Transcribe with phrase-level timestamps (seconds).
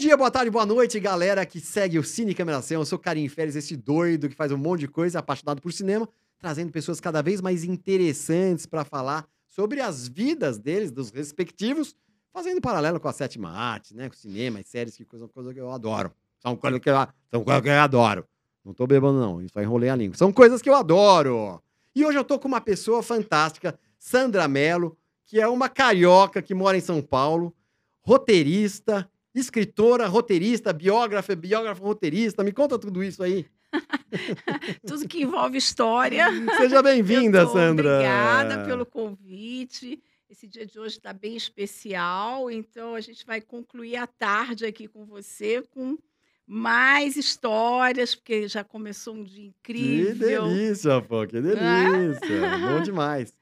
[0.00, 2.80] dia, boa tarde, boa noite, galera que segue o Cine Cameração.
[2.80, 6.08] Eu sou Karim Férez, esse doido que faz um monte de coisa, apaixonado por cinema,
[6.38, 11.94] trazendo pessoas cada vez mais interessantes para falar sobre as vidas deles, dos respectivos,
[12.32, 14.08] fazendo paralelo com a sétima arte, né?
[14.08, 16.10] Com cinema e séries, que coisa, coisa que eu adoro.
[16.38, 16.94] São coisas que eu,
[17.30, 18.24] são coisas que eu adoro.
[18.64, 19.46] Não tô bebendo, não.
[19.50, 20.16] Só enrolei a língua.
[20.16, 21.62] São coisas que eu adoro.
[21.94, 24.96] E hoje eu tô com uma pessoa fantástica, Sandra Mello,
[25.26, 27.54] que é uma carioca que mora em São Paulo,
[28.00, 32.42] roteirista, escritora, roteirista, biógrafa, biógrafa, roteirista.
[32.42, 33.46] Me conta tudo isso aí.
[34.86, 36.26] tudo que envolve história.
[36.56, 37.94] Seja bem-vinda, Sandra.
[37.94, 40.02] Obrigada pelo convite.
[40.28, 44.86] Esse dia de hoje está bem especial, então a gente vai concluir a tarde aqui
[44.86, 45.98] com você com
[46.46, 50.44] mais histórias, porque já começou um dia incrível.
[50.44, 52.58] Que delícia, pô, que delícia.
[52.68, 53.34] Bom demais.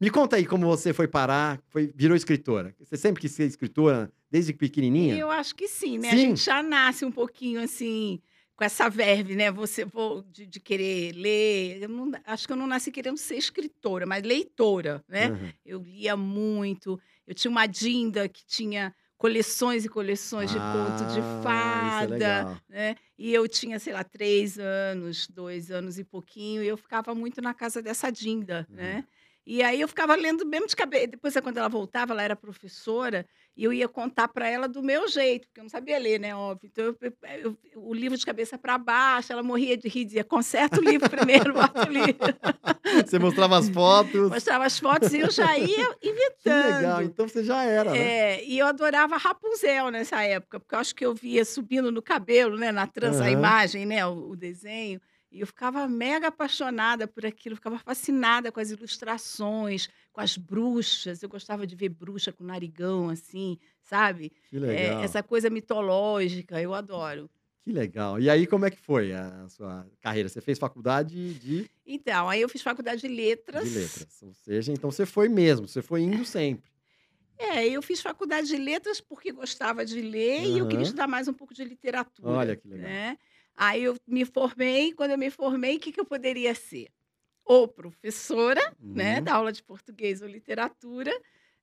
[0.00, 2.74] Me conta aí como você foi parar, foi, virou escritora.
[2.78, 5.16] Você sempre quis ser escritora, desde pequenininha?
[5.16, 6.10] Eu acho que sim, né?
[6.10, 6.16] Sim?
[6.16, 8.20] A gente já nasce um pouquinho assim,
[8.56, 9.48] com essa verve, né?
[9.52, 9.86] Você
[10.30, 11.82] de, de querer ler.
[11.82, 15.28] Eu não, acho que eu não nasci querendo ser escritora, mas leitora, né?
[15.30, 15.52] Uhum.
[15.64, 17.00] Eu lia muito.
[17.24, 22.06] Eu tinha uma Dinda que tinha coleções e coleções de conto de Ah, é fada,
[22.08, 22.60] legal.
[22.68, 22.96] né?
[23.16, 27.40] E eu tinha, sei lá, três anos, dois anos e pouquinho, e eu ficava muito
[27.40, 28.76] na casa dessa Dinda, Uhum.
[28.76, 29.04] né?
[29.46, 31.06] E aí eu ficava lendo mesmo de cabeça.
[31.08, 35.06] Depois, quando ela voltava, ela era professora, e eu ia contar para ela do meu
[35.08, 36.34] jeito, porque eu não sabia ler, né?
[36.34, 36.68] Óbvio.
[36.72, 40.24] Então, eu- eu- eu- o livro de cabeça para baixo, ela morria de rir, dizia:
[40.24, 42.18] conserta o livro primeiro, bota o livro.
[43.06, 44.30] Você mostrava as fotos.
[44.30, 46.74] Mostrava as fotos e eu já ia Que inventando.
[46.76, 47.98] legal, então você já era, né?
[47.98, 52.02] É, e eu adorava Rapunzel nessa época, porque eu acho que eu via subindo no
[52.02, 53.32] cabelo, né, na trança, a Aham.
[53.32, 55.00] imagem, né, o, o desenho,
[55.34, 61.22] e eu ficava mega apaixonada por aquilo, ficava fascinada com as ilustrações, com as bruxas.
[61.22, 64.30] Eu gostava de ver bruxa com narigão, assim, sabe?
[64.48, 65.02] Que É, legal.
[65.02, 67.28] essa coisa mitológica, eu adoro.
[67.64, 68.20] Que legal.
[68.20, 70.28] E aí, como é que foi a sua carreira?
[70.28, 73.64] Você fez faculdade de, Então, aí eu fiz faculdade de letras.
[73.68, 74.22] de letras.
[74.22, 76.70] Ou seja, então você foi mesmo, você foi indo sempre.
[77.36, 81.26] É, eu fiz faculdade de letras porque gostava de ler e eu queria estudar mais
[81.26, 82.28] um pouco de literatura.
[82.30, 82.84] Olha que legal.
[82.88, 83.18] Né?
[83.56, 86.88] Aí eu me formei, quando eu me formei, o que, que eu poderia ser?
[87.44, 88.60] Ou professora,
[88.94, 89.24] né, Uhum.
[89.24, 91.12] da aula de português ou literatura,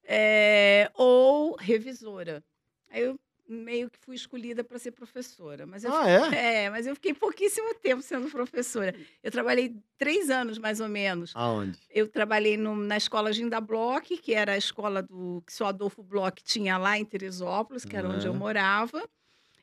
[0.03, 2.43] é, ou revisora.
[2.89, 5.65] Aí eu meio que fui escolhida para ser professora.
[5.65, 6.65] Mas eu Ah, é?
[6.65, 8.95] é, mas eu fiquei pouquíssimo tempo sendo professora.
[9.21, 11.33] Eu trabalhei três anos, mais ou menos.
[11.35, 11.77] Aonde?
[11.89, 16.01] Eu trabalhei no- na escola Ginda Bloch, que era a escola do que o Adolfo
[16.03, 19.03] Bloch tinha lá em Teresópolis, que era onde eu morava.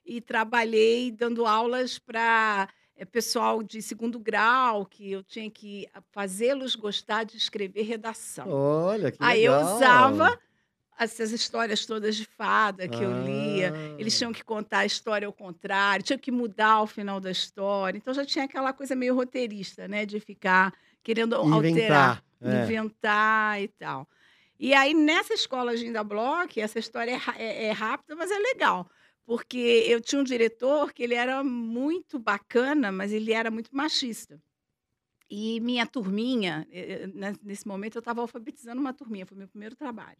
[0.08, 2.66] E trabalhei dando aulas para
[3.12, 8.48] pessoal de segundo grau, que eu tinha que fazê-los gostar de escrever redação.
[8.48, 9.76] Olha, que Aí eu legal.
[9.76, 10.40] usava
[10.98, 13.72] essas histórias todas de fada que eu lia.
[13.72, 14.00] Ah.
[14.00, 17.96] Eles tinham que contar a história ao contrário, tinham que mudar o final da história.
[17.98, 20.04] Então já tinha aquela coisa meio roteirista, né?
[20.06, 22.24] De ficar querendo alterar, Inventar.
[22.42, 22.64] É.
[22.64, 24.08] inventar e tal.
[24.58, 28.90] E aí, nessa escola Ginda Bloch, essa história é, é- é rápida, mas é legal.
[29.28, 34.40] Porque eu tinha um diretor que ele era muito bacana, mas ele era muito machista.
[35.28, 39.46] E minha turminha, eh, eh, ne- nesse momento eu estava alfabetizando uma turminha, foi meu
[39.46, 40.16] primeiro trabalho.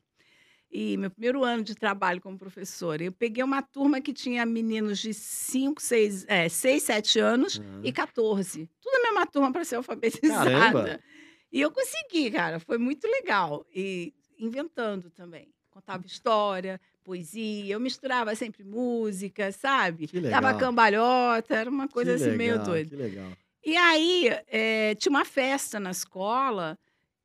[0.70, 3.02] E meu primeiro ano de trabalho como professora.
[3.02, 7.80] Eu peguei uma turma que tinha meninos de 5, 6, 6 7 anos Aham.
[7.84, 8.69] e 14.
[8.78, 10.50] Tudo a mesma turma para ser alfabetizada.
[10.50, 11.00] Caramba!
[11.50, 12.60] E eu consegui, cara.
[12.60, 13.64] Foi muito legal.
[13.75, 15.50] E inventando também.
[15.70, 17.72] Contava história, poesia.
[17.72, 20.06] Eu misturava sempre música, sabe?
[20.06, 20.58] Que Dava legal.
[20.58, 21.54] cambalhota.
[21.54, 22.91] Era uma coisa Que assim meio legal, doida.
[22.91, 23.32] Que legal.
[23.64, 26.78] E aí, eh, tinha uma festa na escola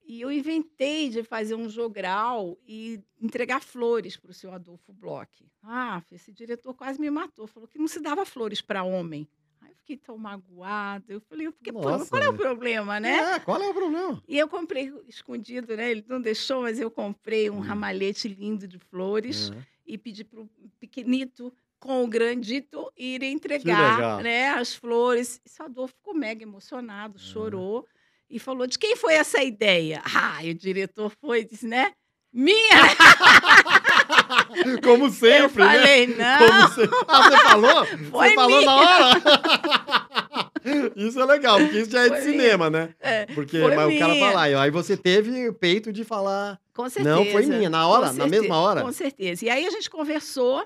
[0.06, 5.46] e eu inventei de fazer um jogral e entregar flores para o seu Adolfo Bloch.
[5.62, 7.46] Ah, esse diretor quase me matou.
[7.46, 9.28] Falou que não se dava flores para homem.
[9.62, 11.06] Aí eu fiquei tão magoada.
[11.14, 12.38] Eu falei, porque, Nossa, qual é o né?
[12.38, 13.36] problema, né?
[13.36, 14.22] É, qual é o problema?
[14.28, 15.92] E eu comprei escondido, né?
[15.92, 17.60] Ele não deixou, mas eu comprei um Hum.
[17.60, 19.64] ramalhete lindo de flores Aham.
[19.86, 20.50] E pedi para o
[20.80, 25.42] pequenito com o grandito ir entregar né, as flores.
[25.46, 27.88] E Adolfo ficou mega emocionado, chorou
[28.30, 30.02] e falou: de quem foi essa ideia?
[30.16, 31.94] Ah, e o diretor foi e disse, né?
[32.32, 32.96] Minha!
[34.84, 35.78] Como Eu sempre, né?
[35.78, 36.38] falei, não.
[36.48, 36.98] Como sempre.
[37.08, 37.86] Ah, você falou?
[38.10, 38.88] Foi você falou na minha.
[38.88, 39.22] hora?
[40.96, 42.42] isso é legal, porque isso já é de Foi minha.
[42.42, 42.90] cinema, né?
[43.00, 44.28] É, Porque mas o cara minha.
[44.32, 46.60] falar, aí você teve o peito de falar.
[46.74, 47.16] com certeza.
[47.16, 48.12] Não, foi minha, na hora?
[48.14, 48.82] Na mesma hora?
[48.82, 49.46] Com certeza.
[49.46, 50.66] E aí a gente conversou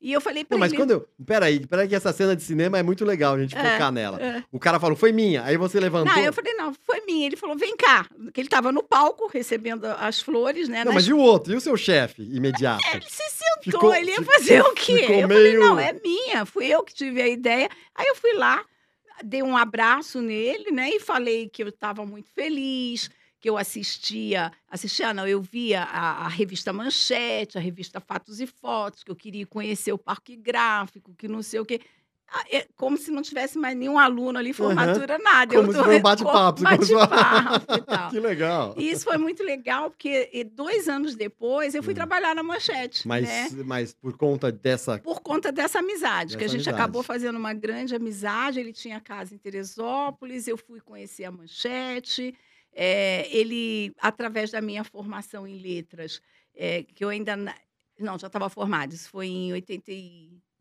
[0.00, 0.80] e eu falei para Não, mas ele.
[0.80, 1.08] quando eu.
[1.26, 4.20] Peraí, peraí, que essa cena de cinema é muito legal a gente É, focar nela.
[4.22, 4.44] é.
[4.52, 5.42] O cara falou, foi minha.
[5.42, 6.14] Aí você levantou.
[6.14, 7.26] Não, eu falei, não, foi minha.
[7.26, 8.06] Ele falou, vem cá.
[8.32, 10.78] Que ele estava no palco recebendo as flores, né?
[10.84, 11.52] Não, nas mas e o outro?
[11.52, 12.80] E o seu chefe imediato?
[12.94, 15.04] Ele se sentou Ficou, ele ia fazer o quê?
[15.08, 15.28] Eu meio...
[15.28, 17.68] falei, não, é minha, fui eu que tive a ideia.
[17.92, 18.62] Aí eu fui lá,
[19.24, 20.90] dei um abraço nele, né?
[20.90, 23.10] E falei que eu estava muito feliz,
[23.40, 28.46] que eu assistia, assistia não, eu via a, a, revista Manchete, a revista Fatos e
[28.46, 31.80] Fotos, que eu queria conhecer o parque gráfico, que não sei o quê.
[32.30, 35.22] Ah, é como se não tivesse mais nenhum aluno ali, formatura, uhum.
[35.22, 35.54] nada.
[35.54, 36.62] Como eu se foi um bate-papo.
[36.62, 38.74] Bate-papo Que legal.
[38.76, 41.96] E isso foi muito legal, porque dois anos depois eu fui hum.
[41.96, 43.08] trabalhar na Manchete.
[43.08, 43.48] Mas, né?
[43.64, 44.98] mas por conta dessa...
[44.98, 46.76] Por conta dessa amizade, dessa que a gente amizade.
[46.76, 48.60] acabou fazendo uma grande amizade.
[48.60, 52.34] Ele tinha casa em Teresópolis, eu fui conhecer a Manchete.
[52.74, 56.20] É, ele, através da minha formação em letras,
[56.54, 57.36] é, que eu ainda...
[57.98, 59.90] Não, já estava formada, isso foi em 80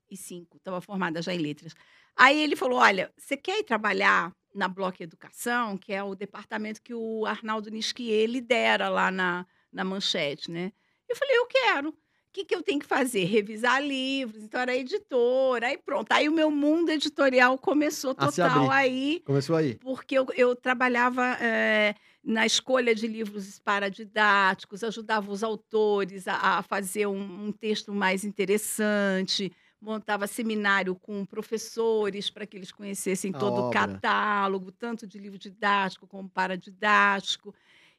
[0.07, 1.73] 2005, estava formada já em letras.
[2.15, 6.81] Aí ele falou: Olha, você quer ir trabalhar na Bloco Educação, que é o departamento
[6.81, 10.71] que o Arnaldo Nisquier lidera lá na, na Manchete, né?
[11.07, 11.89] Eu falei: Eu quero.
[11.89, 11.95] O
[12.37, 13.23] que, que eu tenho que fazer?
[13.23, 14.43] Revisar livros.
[14.43, 16.11] Então era editora, aí pronto.
[16.11, 19.23] Aí o meu mundo editorial começou total aí.
[19.25, 19.75] Começou aí.
[19.75, 21.25] Porque eu, eu trabalhava.
[21.41, 21.95] É,
[22.27, 28.25] na escolha de livros paradidáticos, ajudava os autores a, a fazer um, um texto mais
[28.25, 29.49] interessante,
[29.81, 33.99] montava seminário com professores para que eles conhecessem A todo o obra.
[33.99, 37.53] catálogo, tanto de livro didático como paradidático.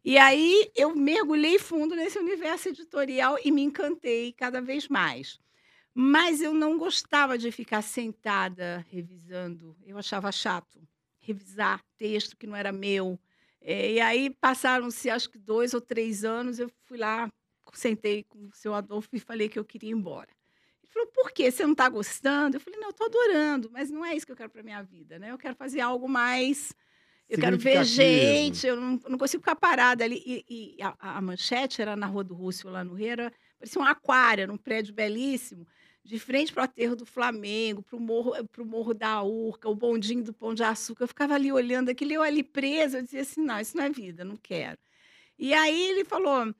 [0.04, 5.38] E aí eu mergulhei fundo nesse universo editorial e me encantei cada vez mais.
[5.94, 10.80] Mas eu não gostava de ficar sentada revisando, eu achava chato
[11.20, 13.18] revisar texto que não era meu.
[13.60, 17.30] É, e aí passaram-se acho que dois ou três anos, eu fui lá,
[17.74, 20.37] sentei com o seu Adolfo e falei que eu queria ir embora.
[20.98, 21.50] Ele falou, por quê?
[21.50, 22.56] Você não está gostando?
[22.56, 24.82] Eu falei, não, eu estou adorando, mas não é isso que eu quero para minha
[24.82, 25.30] vida, né?
[25.30, 26.74] Eu quero fazer algo mais.
[27.28, 30.22] Eu quero ver gente, eu não, eu não consigo ficar parada ali.
[30.26, 33.80] E, e a, a manchete era na Rua do Rússio, lá no Rio, era, parecia
[33.80, 35.66] um aquário, era um prédio belíssimo,
[36.02, 39.74] de frente para o aterro do Flamengo, para o morro, pro morro da Urca, o
[39.74, 41.04] bondinho do Pão de Açúcar.
[41.04, 43.90] Eu ficava ali olhando aquilo, eu ali presa, eu dizia assim, não, isso não é
[43.90, 44.78] vida, não quero.
[45.38, 46.52] E aí ele falou,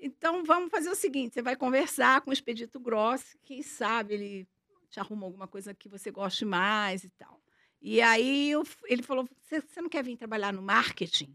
[0.00, 4.48] então vamos fazer o seguinte: você vai conversar com o Expedito Gross, quem sabe ele
[4.90, 7.40] te arruma alguma coisa que você goste mais e tal.
[7.80, 11.34] E aí eu, ele falou: você, não quer vir trabalhar no marketing?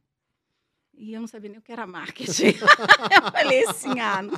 [0.97, 2.55] E eu não sabia nem o que era marketing.
[3.11, 4.33] eu falei assim: ah, não,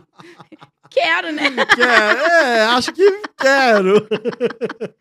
[0.90, 1.44] quero, né?
[1.76, 4.08] Quero, é, acho que quero.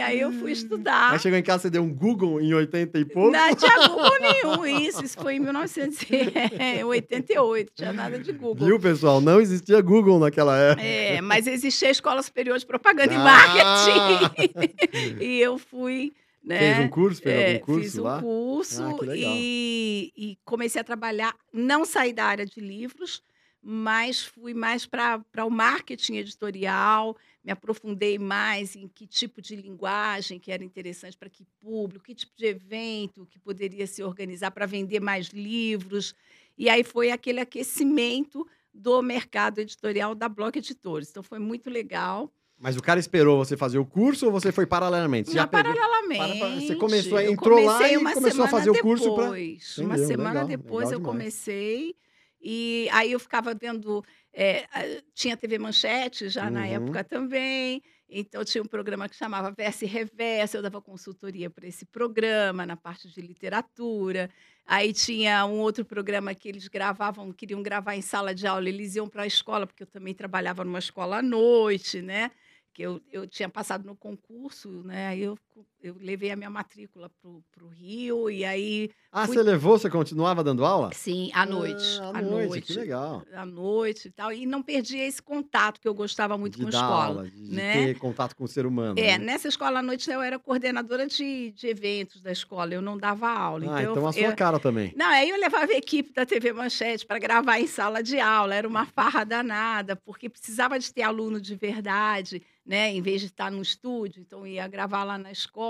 [0.00, 1.12] E aí eu fui estudar.
[1.12, 3.30] Aí chegou em casa, você deu um Google em 80 e pouco.
[3.30, 5.04] Não tinha Google nenhum, isso.
[5.04, 8.66] Isso foi em 1988, tinha nada de Google.
[8.66, 9.20] Viu, pessoal?
[9.20, 10.86] Não existia Google naquela época.
[10.86, 13.24] É, mas existia a Escola Superior de Propaganda e Ah!
[13.24, 14.72] Marketing.
[15.22, 16.58] e eu fui, né?
[16.58, 17.20] Fez um curso?
[17.20, 18.22] Fez é, algum curso fiz um lá?
[18.22, 23.22] curso Ah, e, e comecei a trabalhar, não saí da área de livros,
[23.62, 30.38] mas fui mais para o marketing editorial, me aprofundei mais em que tipo de linguagem
[30.38, 34.66] que era interessante para que público, que tipo de evento que poderia se organizar para
[34.66, 36.14] vender mais livros.
[36.58, 41.08] E aí foi aquele aquecimento do mercado editorial da Block Editores.
[41.10, 42.30] Então foi muito legal.
[42.58, 45.30] Mas o cara esperou você fazer o curso ou você foi paralelamente?
[45.30, 46.38] Você Não, já pegou- paralelamente.
[46.38, 49.78] para- você começou entrou lá e começou a fazer o curso depois.
[49.78, 51.96] Uma semana Legal, depois legal eu comecei.
[52.40, 54.02] E aí eu ficava vendo.
[54.32, 54.66] é,
[55.14, 56.66] tinha TV Manchete já na Uhum.
[56.66, 57.82] época também.
[58.08, 60.56] Então tinha um programa que chamava Verso e Reverso.
[60.56, 64.30] Eu dava consultoria para esse programa na parte de literatura.
[64.64, 68.94] Aí tinha um outro programa que eles gravavam, queriam gravar em sala de aula, eles
[68.96, 72.30] iam para a escola, porque eu também trabalhava numa escola à noite, né?
[72.72, 75.08] Que eu, eu tinha passado no concurso, né?
[75.08, 75.36] Aí eu,
[75.82, 79.78] eu levei a minha matrícula para o Rio, e aí, Ah, fui- você levou?
[79.78, 80.90] Você continuava dando aula?
[80.92, 81.84] sim, à noite.
[82.00, 82.66] Ah, à à noite, noite.
[82.66, 83.22] que legal.
[83.32, 84.32] À noite e tal.
[84.32, 87.04] E não perdia esse contato que eu gostava muito de com a escola.
[87.04, 87.72] aula, de, de né?
[87.86, 88.98] ter contato com o ser humano.
[88.98, 89.18] É, né?
[89.18, 93.28] nessa escola à noite eu era coordenadora de, de eventos da escola, eu não dava
[93.30, 93.64] aula.
[93.74, 94.92] Ah, então então a eu, sua eu- cara também.
[94.96, 98.54] Não, aí eu levava a equipe da TV Manchete para gravar em sala de aula,
[98.54, 102.92] era uma farra danada, porque precisava de ter aluno de verdade, né?
[102.92, 105.69] Em vez de estar no estúdio, então ia gravar lá na escola,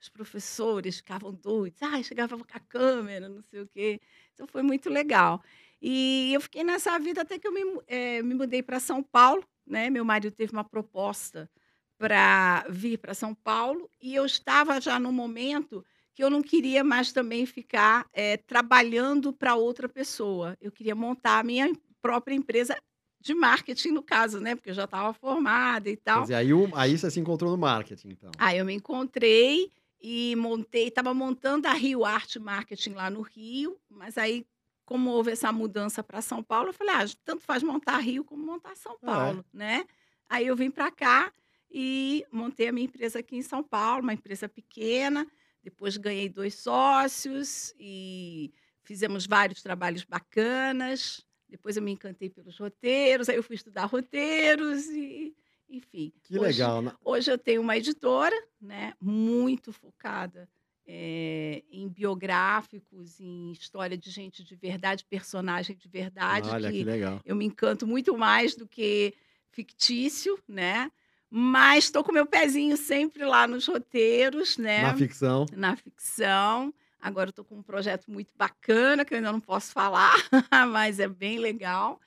[0.00, 4.00] os professores ficavam doidos, ah, chegava com a câmera, não sei o quê.
[4.34, 5.42] Então foi muito legal.
[5.80, 9.44] E eu fiquei nessa vida até que eu me, eh, me mudei para São Paulo,
[9.66, 9.90] né?
[9.90, 11.50] Meu marido teve uma proposta
[11.98, 15.84] para vir para São Paulo e eu estava já no momento
[16.14, 20.56] que eu não queria mais também ficar eh, trabalhando para outra pessoa.
[20.60, 21.72] Eu queria montar a minha
[22.02, 22.76] própria empresa
[23.22, 24.54] de marketing, no caso, né?
[24.54, 26.22] Porque eu já estava formada e Quer tal.
[26.22, 28.30] dizer, aí, aí você se encontrou no marketing, então.
[28.38, 33.78] Aí eu me encontrei e montei, estava montando a Rio Arte Marketing lá no Rio,
[33.88, 34.44] mas aí
[34.84, 38.44] como houve essa mudança para São Paulo, eu falei, ah, tanto faz montar Rio como
[38.44, 39.06] montar São É.
[39.06, 39.86] Paulo, né?
[40.28, 41.32] Aí eu vim para cá
[41.70, 45.26] e montei a minha empresa aqui em São Paulo, uma empresa pequena.
[45.62, 48.52] Depois ganhei dois sócios e
[48.82, 51.24] fizemos vários trabalhos bacanas.
[51.52, 55.34] Depois eu me encantei pelos roteiros, aí eu fui estudar roteiros e,
[55.68, 56.10] enfim.
[56.22, 56.80] Que hoje, legal.
[56.80, 56.92] né?
[57.04, 60.48] Hoje eu tenho uma editora, né, muito focada
[60.86, 66.84] eh, em biográficos, em história de gente de verdade, personagem de verdade, Olha, que que
[66.84, 67.20] legal.
[67.22, 69.12] eu me encanto muito mais do que
[69.50, 70.90] fictício, né?
[71.28, 74.80] Mas estou com meu pezinho sempre lá nos roteiros, né?
[74.80, 75.46] Na ficção.
[75.54, 76.74] na ficção.
[77.02, 80.14] Agora estou com um projeto muito bacana que eu ainda não posso falar,
[80.70, 82.00] mas é bem legal.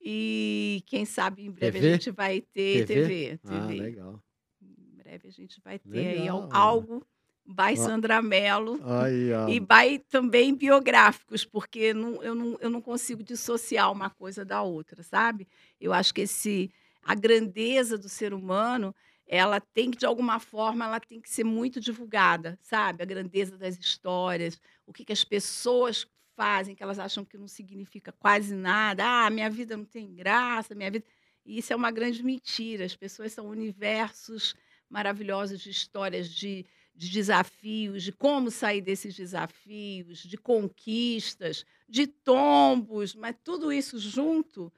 [0.00, 1.88] E quem sabe em breve TV?
[1.88, 2.86] a gente vai ter TV?
[2.86, 3.40] TV.
[3.44, 3.80] Ah, TV.
[3.80, 4.22] legal.
[4.62, 6.42] Em breve a gente vai ter aí Legal.
[6.42, 7.06] al- algo
[7.46, 7.76] by Ó.
[7.76, 13.90] Sandra Mello Aí, e by também biográficos, porque não- eu, não, eu não consigo dissociar
[13.90, 15.48] uma coisa da outra, sabe?
[15.80, 16.70] Eu acho que esse
[17.04, 18.94] a grandeza do ser humano,
[19.26, 23.02] ela tem que de alguma forma, ela tem que ser muito divulgada, sabe?
[23.02, 27.48] A grandeza das histórias, o que, que as pessoas fazem, que elas acham que não
[27.48, 29.04] significa quase nada.
[29.04, 31.04] Ah, minha vida não tem graça, minha vida.
[31.44, 32.84] E isso é uma grande mentira.
[32.84, 34.54] As pessoas são universos
[34.88, 43.14] maravilhosos de histórias de de desafios, de como sair desses desafios, de conquistas, de tombos,
[43.14, 44.72] mas tudo isso junto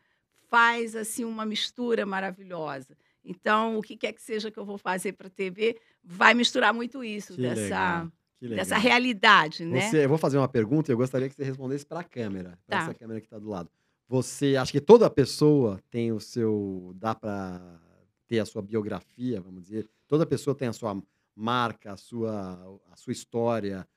[0.48, 2.96] faz assim uma mistura maravilhosa.
[3.24, 6.74] Então, o que quer que seja que eu vou fazer para a TV, vai misturar
[6.74, 8.12] muito isso Que dessa legal.
[8.40, 8.56] Legal.
[8.58, 9.80] dessa realidade, né?
[9.88, 12.58] Você, eu vou fazer uma pergunta e eu gostaria que você respondesse para a câmera,
[12.66, 12.84] para Tá.
[12.84, 13.70] essa câmera que está do lado.
[14.06, 16.92] Você acha que toda pessoa tem o seu.
[16.96, 17.80] dá para
[18.26, 19.88] ter a sua biografia, vamos dizer?
[20.06, 21.02] Toda pessoa tem a sua
[21.34, 23.88] marca, a sua, a sua história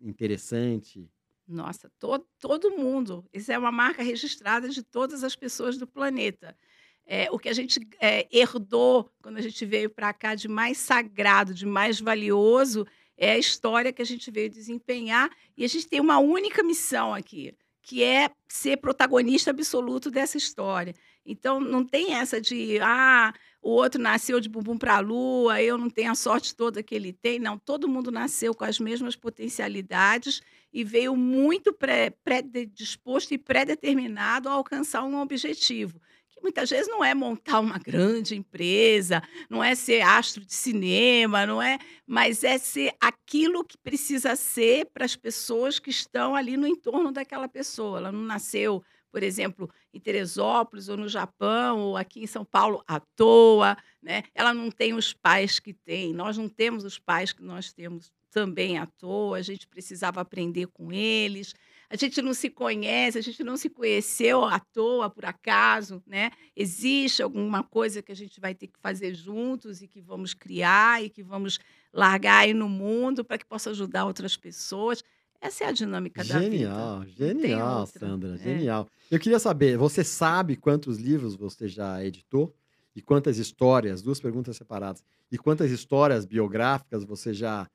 [0.00, 1.08] interessante?
[1.46, 3.24] Nossa, to- todo mundo.
[3.32, 6.56] Isso é uma marca registrada de todas as pessoas do planeta.
[7.06, 10.78] É, o que a gente é, herdou quando a gente veio para cá de mais
[10.78, 15.30] sagrado, de mais valioso, é a história que a gente veio desempenhar.
[15.56, 20.94] E a gente tem uma única missão aqui, que é ser protagonista absoluto dessa história.
[21.24, 25.78] Então, não tem essa de, ah, o outro nasceu de bumbum para a lua, eu
[25.78, 27.38] não tenho a sorte toda que ele tem.
[27.38, 30.40] Não, todo mundo nasceu com as mesmas potencialidades
[30.72, 36.00] e veio muito pré- predisposto e pré-determinado a alcançar um objetivo.
[36.42, 41.62] Muitas vezes não é montar uma grande empresa, não é ser astro de cinema, não
[41.62, 46.66] é, mas é ser aquilo que precisa ser para as pessoas que estão ali no
[46.66, 47.98] entorno daquela pessoa.
[47.98, 52.82] Ela não nasceu, por exemplo, em Teresópolis ou no Japão ou aqui em São Paulo
[52.88, 54.24] à toa, né?
[54.34, 58.10] Ela não tem os pais que tem, nós não temos os pais que nós temos
[58.32, 61.54] também à toa, a gente precisava aprender com eles.
[61.92, 66.30] A gente não se conhece, a gente não se conheceu à toa, por acaso, né?
[66.56, 71.04] Existe alguma coisa que a gente vai ter que fazer juntos e que vamos criar
[71.04, 71.58] e que vamos
[71.92, 75.04] largar aí no mundo para que possa ajudar outras pessoas.
[75.38, 76.50] Essa é a dinâmica da vida.
[76.50, 78.08] Genial, genial, outra.
[78.08, 78.38] Sandra, É.
[78.38, 78.88] genial.
[79.10, 82.54] Eu queria saber, você sabe quantos livros você já editou?
[82.96, 87.68] E quantas histórias, duas perguntas separadas, e quantas histórias biográficas você já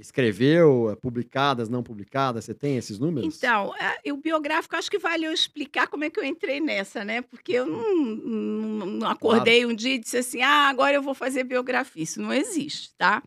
[0.00, 2.44] escreveu, eh, publicadas, não publicadas?
[2.44, 3.36] Você tem esses números?
[3.36, 7.04] Então, é, o biográfico, acho que vale eu explicar como é que eu entrei nessa,
[7.04, 7.20] né?
[7.22, 11.14] Porque eu não, não- não acordei um dia e disse assim, ah, agora eu vou
[11.14, 12.02] fazer biografia.
[12.02, 13.22] Isso não existe, tá?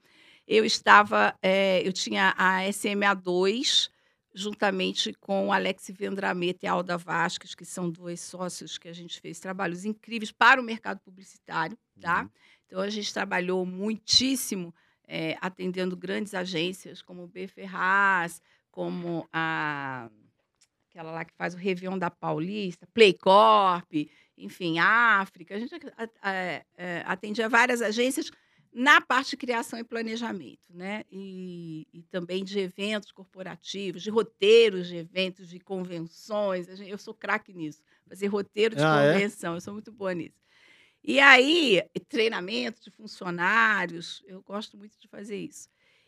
[0.48, 3.90] Eu estava, é, eu tinha a SMA2,
[4.34, 9.40] juntamente com Alex Vendrameta e Alda Vasques, que são dois sócios que a gente fez
[9.40, 12.24] trabalhos incríveis para o mercado publicitário, tá?
[12.24, 12.30] Uhum.
[12.66, 14.74] Então, a gente trabalhou muitíssimo
[15.08, 17.48] é, atendendo grandes agências como o B.
[17.48, 20.10] Ferraz, como a
[20.90, 23.94] aquela lá que faz o Réveillon da Paulista, Playcorp,
[24.38, 25.56] enfim, África.
[25.56, 25.74] A gente
[26.22, 26.32] a-
[26.78, 28.30] é, atendia várias agências
[28.74, 31.04] na parte de criação e planejamento, né?
[31.10, 36.68] E, e também de eventos corporativos, de roteiros de eventos, de convenções.
[36.82, 39.14] Eu sou craque nisso, fazer roteiro de Ah, é?
[39.14, 40.42] convenção, eu sou muito boa nisso.
[41.04, 45.68] E aí, treinamento de funcionários, eu gosto muito de fazer isso.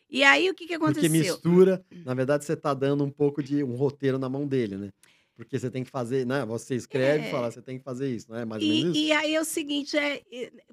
[0.09, 1.07] E aí, o que, que Porque aconteceu?
[1.09, 4.89] mistura, na verdade, você está dando um pouco de um roteiro na mão dele, né?
[5.35, 6.45] Porque você tem que fazer, né?
[6.45, 7.29] Você escreve e É.
[7.29, 8.45] fala, você tem que fazer isso, não é?
[8.45, 9.07] Mais ou menos E, isso?
[9.07, 10.21] e aí é o seguinte, é,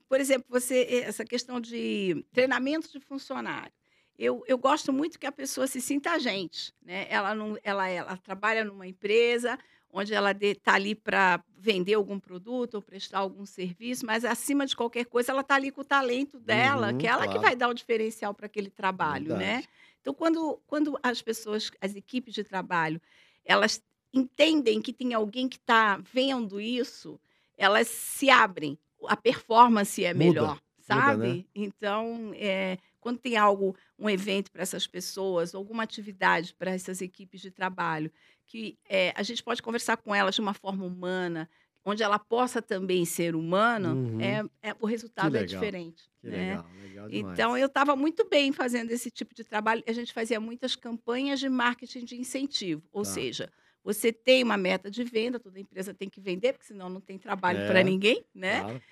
[0.09, 3.73] por exemplo, você essa questão de treinamento de funcionário.
[4.19, 7.07] Eu, eu gosto muito que a pessoa se sinta gente, né?
[7.09, 9.59] Ela não, ela, ela trabalha numa empresa
[9.93, 14.77] onde ela está ali para vender algum produto ou prestar algum serviço, mas acima de
[14.77, 17.41] qualquer coisa ela está ali com o talento dela, Uhum, que é ela que claro.
[17.41, 19.65] vai dar o diferencial para aquele trabalho, né?
[19.65, 19.69] Verdade.
[20.01, 23.01] Então, quando, quando as pessoas, as equipes de trabalho,
[23.45, 23.83] elas
[24.13, 27.21] entendem que tem alguém que está vendo isso,
[27.57, 28.79] elas se abrem.
[29.07, 31.17] A performance é Muda, melhor, muda, sabe?
[31.17, 31.45] né?
[31.55, 37.41] Então, é, quando tem algo, um evento para essas pessoas, alguma atividade para essas equipes
[37.41, 38.11] de trabalho,
[38.51, 41.49] que é, a gente pode conversar com elas de uma forma humana,
[41.85, 44.21] onde ela possa também ser humana, Uhum.
[44.21, 46.11] é, é- o resultado é diferente.
[46.21, 46.51] Que né?
[46.57, 47.33] legal, legal demais.
[47.39, 49.83] Então, eu estava muito bem fazendo esse tipo de trabalho.
[49.87, 52.83] A gente fazia muitas campanhas de marketing de incentivo.
[52.93, 53.11] Ou Tá.
[53.11, 57.01] seja, você tem uma meta de venda, toda empresa tem que vender, porque senão não
[57.01, 58.61] tem trabalho É, para ninguém, né?
[58.61, 58.83] Claro.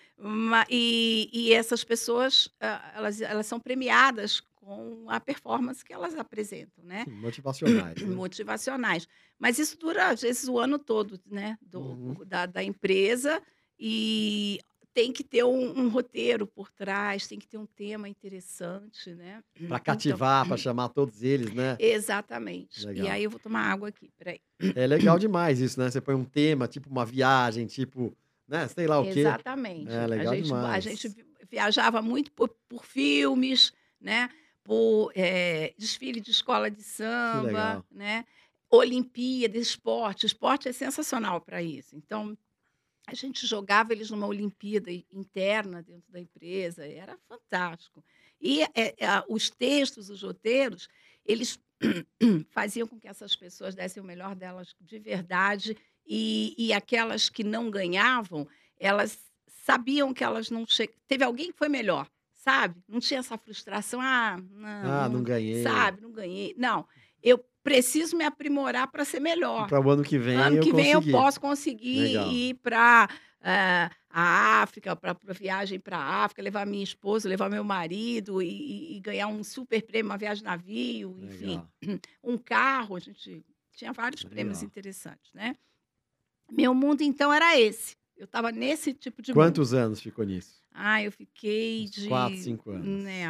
[0.71, 6.85] E, e essas pessoas, ah, elas, elas são premiadas com a performance que elas apresentam,
[6.85, 7.05] né?
[7.05, 7.95] Sim, motivacionais.
[8.03, 8.15] né?
[8.15, 9.09] motivacionais.
[9.39, 11.57] Mas isso dura, às vezes, o ano todo, né?
[11.63, 12.15] Do, Uhum.
[12.27, 13.43] da, da empresa.
[13.79, 14.59] E
[14.99, 19.45] tem que ter um, um roteiro por trás, tem que ter um tema interessante, né?
[19.55, 21.77] Para Então, cativar, para chamar todos eles, né?
[21.79, 22.85] exatamente.
[22.85, 23.07] Legal.
[23.07, 24.41] E aí eu vou tomar água aqui, peraí.
[24.75, 25.89] É legal demais isso, né?
[25.89, 28.13] Você põe um tema, tipo uma viagem, tipo,
[28.49, 28.67] né?
[28.67, 29.21] Sei lá o quê.
[29.21, 29.89] Exatamente.
[29.93, 30.85] É, legal a, gente, a demais.
[30.85, 34.29] gente vi- viajava muito por, por filmes, né?
[34.65, 38.25] Por eh, desfile de escola de samba, né?
[38.69, 40.27] Olimpíada, esporte.
[40.27, 41.95] Esporte é sensacional para isso.
[41.95, 42.37] Então,
[43.09, 48.05] a gente jogava eles numa Olimpíada interna dentro da empresa, era fantástico.
[48.39, 50.91] E eh, eh, os textos, os roteiros,
[51.25, 51.59] eles
[52.51, 55.75] faziam com que essas pessoas dessem o melhor delas de verdade
[56.07, 58.47] e, e aquelas que não ganhavam,
[58.79, 60.91] elas sabiam que elas não che...
[61.07, 62.79] teve alguém que foi melhor, sabe?
[62.87, 65.63] Não tinha essa frustração, ah, não, Ah, não ganhei.
[65.63, 66.55] sabe, não ganhei.
[66.59, 66.87] Não,
[67.23, 69.69] eu preciso me aprimorar para ser melhor.
[69.69, 71.11] Para o ano que vem ano eu que vem consegui.
[71.13, 72.33] eu posso conseguir Legal.
[72.33, 73.09] ir para
[74.11, 78.97] a África, para viagem para a África, levar minha esposa, levar meu marido e, e-
[78.97, 81.73] e ganhar um super prêmio, uma viagem de navio, enfim Legal.
[82.25, 83.45] um carro, a gente
[83.77, 84.67] tinha vários prêmios Legal.
[84.67, 85.55] interessantes, né?
[86.51, 87.97] Meu mundo, então, era esse.
[88.17, 89.37] Eu estava nesse tipo de mundo.
[89.37, 90.63] Quantos anos ficou nisso?
[90.73, 92.09] Ah, eu fiquei Uns de...
[92.09, 93.05] quatro, cinco anos.
[93.05, 93.25] Né,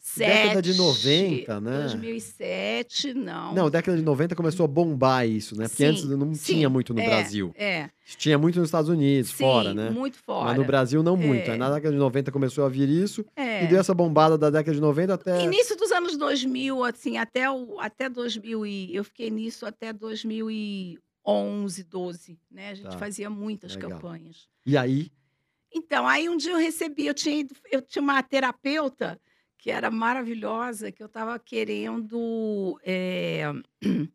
[0.00, 0.18] 2007...
[0.18, 1.82] Década de 90, né?
[1.82, 3.54] 2007, não.
[3.54, 5.68] Não, década de 90 começou a bombar isso, né?
[5.68, 7.52] Porque antes Sim, não sim, tinha muito no é, Brasil.
[7.56, 9.90] É, Tinha muito nos Estados Unidos, sim, fora, né?
[9.90, 10.46] muito fora.
[10.46, 11.48] Mas no Brasil não muito.
[11.48, 11.52] É.
[11.52, 13.64] Aí na década de 90 começou a vir isso É.
[13.64, 15.44] e deu essa bombada da década de 90 até.
[15.44, 18.94] Início dos anos 2000, assim, até, o, até 2000 e...
[18.94, 22.70] Eu fiquei nisso até 2011, 12, né?
[22.70, 22.98] A gente Tá.
[22.98, 23.90] fazia muitas Legal.
[23.92, 24.48] campanhas.
[24.66, 25.10] E aí,
[25.72, 29.20] Então, aí um dia eu recebi, eu tinha, eu tinha uma terapeuta
[29.60, 33.44] que era maravilhosa, que eu estava querendo eh,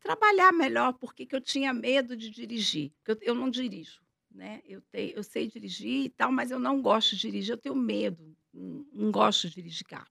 [0.00, 2.90] trabalhar melhor, porque que eu tinha medo de dirigir.
[3.06, 4.00] Eu, eu não dirijo,
[4.30, 4.62] né?
[4.64, 7.76] Eu, tenho, eu sei dirigir e tal, mas eu não gosto de dirigir, eu tenho
[7.76, 10.08] medo, não, não gosto de dirigir carro.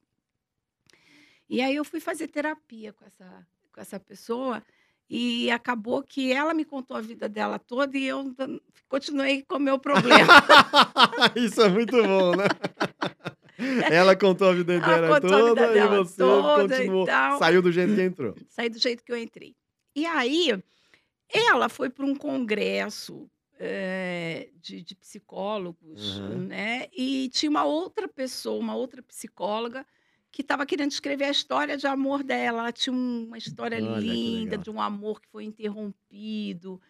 [1.49, 4.63] E aí eu fui fazer terapia com essa, com essa pessoa
[5.09, 8.35] e acabou que ela me contou a vida dela toda e eu
[8.87, 10.31] continuei com o meu problema.
[11.35, 12.45] isso é muito bom, né?
[13.91, 17.37] Ela contou a vida inteira vida toda e você toda e continuou, tal.
[17.39, 18.35] saiu do jeito que entrou.
[18.49, 19.55] Saí do jeito que eu entrei.
[19.95, 20.49] E aí,
[21.29, 26.47] ela foi para um congresso eh, de, de psicólogos, Uhum.
[26.47, 26.87] né?
[26.95, 29.85] E tinha uma outra pessoa, uma outra psicóloga,
[30.31, 32.61] que estava querendo escrever a história de amor dela.
[32.63, 36.81] Ela tinha um- uma história Olha, linda de um amor que foi interrompido.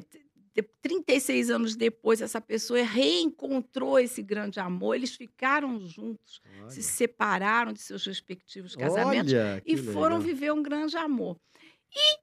[0.00, 0.21] t-
[0.54, 4.94] de- 36 anos depois, essa pessoa reencontrou esse grande amor.
[4.94, 10.20] Eles ficaram juntos, se Olha, separaram de seus respectivos casamentos Olha, e foram legal.
[10.20, 11.36] viver um grande amor.
[11.94, 12.18] E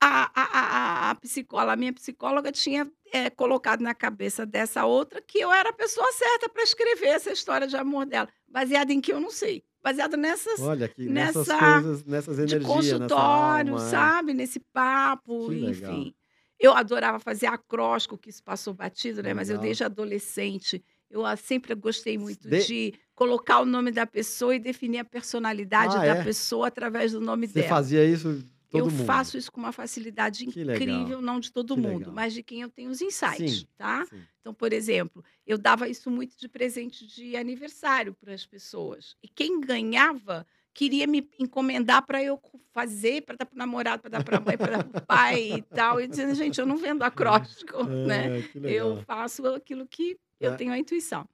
[0.00, 5.20] a, a, a, a- psicóloga, a minha psicóloga tinha eh, colocado na cabeça dessa outra
[5.22, 9.00] que eu era a pessoa certa para escrever essa história de amor dela, baseada em
[9.00, 13.72] que eu não sei, baseada nessas Olha que nessas nessa- coisas, nessas de energias, consultório,
[13.72, 13.90] nessa alma, é.
[13.90, 16.14] sabe, nesse papo, enfim.
[16.58, 19.34] Eu adorava fazer acróstico, que isso passou batido, né?
[19.34, 24.04] Mas eu desde adolescente eu ah, sempre gostei muito De- de colocar o nome da
[24.06, 26.24] pessoa e definir a personalidade Ah, da é?
[26.24, 27.68] pessoa através do nome Você dela.
[27.68, 29.04] fazia isso todo eu mundo.
[29.04, 30.76] faço isso com uma facilidade Que legal.
[30.76, 32.12] incrível, não de todo Que mundo, legal.
[32.14, 33.66] mas de quem eu tenho os insights, Sim.
[33.78, 34.04] tá?
[34.06, 34.20] Sim.
[34.40, 39.14] Então, por exemplo, eu dava isso muito de presente de aniversário para as pessoas.
[39.22, 40.44] E quem ganhava
[40.76, 42.38] queria me encomendar para eu
[42.70, 45.06] fazer, para dar para o namorado, para dar para a mãe, para dar para o
[45.06, 45.98] pai e tal.
[45.98, 47.02] E dizendo, gente, eu não vendo
[47.72, 48.26] acróstico, né?
[48.54, 48.88] É, legal.
[48.90, 50.56] Eu faço aquilo que eu É.
[50.56, 51.26] tenho a intuição.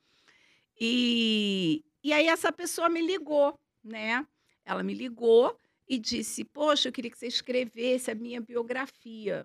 [0.80, 4.24] E, e aí essa pessoa me ligou, né?
[4.64, 5.56] Ela me ligou
[5.88, 9.44] e disse: Poxa, eu queria que você escrevesse a minha biografia.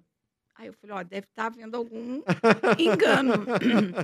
[0.55, 2.21] Aí eu falei: Ó, deve estar havendo algum
[2.79, 3.33] engano.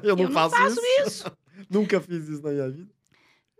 [0.03, 1.37] eu não eu não faço, faço isso.
[1.69, 2.91] Nunca fiz isso na minha vida.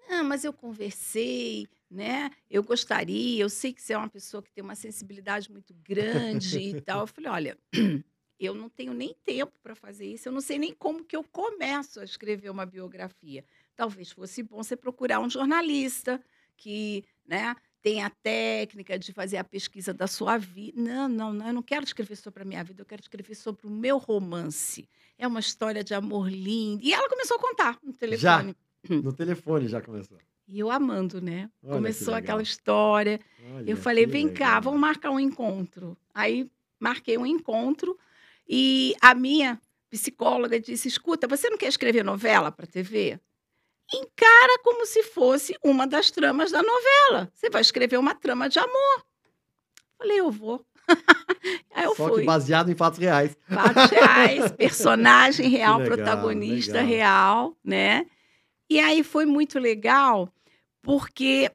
[0.10, 2.32] Ah, mas eu conversei, né?
[2.50, 6.60] Eu gostaria, eu sei que você é uma pessoa que tem uma sensibilidade muito grande
[6.60, 7.02] e tal.
[7.02, 7.58] Eu falei, olha,
[8.40, 11.24] eu não tenho nem tempo para fazer isso, eu não sei nem como que eu
[11.24, 13.46] começo a escrever uma biografia.
[13.76, 16.22] Talvez fosse bom você procurar um jornalista
[16.58, 20.82] que, né, tem a técnica de fazer a pesquisa da sua vida.
[20.82, 23.68] Não, não, não, eu não quero escrever sobre a minha vida, eu quero escrever sobre
[23.68, 24.88] o meu romance.
[25.18, 26.84] É uma história de amor lindo.
[26.84, 28.22] E ela começou a contar no telefone.
[28.22, 28.44] Já?
[28.90, 30.18] No telefone já começou.
[30.54, 31.50] E eu amando, né?
[31.64, 33.20] Olha Começou que aquela história.
[33.56, 34.62] Olha, Eu falei, vem cá, legal.
[34.62, 35.98] vamos marcar um encontro.
[36.14, 36.48] Aí
[36.80, 37.98] marquei um encontro
[38.48, 43.20] e a minha psicóloga disse: escuta, você não quer escrever novela para TV?
[43.92, 47.32] Encara como se fosse uma das tramas da novela.
[47.34, 49.06] Você vai escrever uma trama de amor.
[49.98, 50.64] Falei, eu vou.
[51.74, 52.26] Aí eu Só fui.
[52.26, 53.36] baseado em fatos reais.
[53.50, 56.86] Fatos reais, personagem real, legal, protagonista legal.
[56.88, 58.06] real, né?
[58.70, 60.30] E aí foi muito legal,
[60.84, 61.50] porque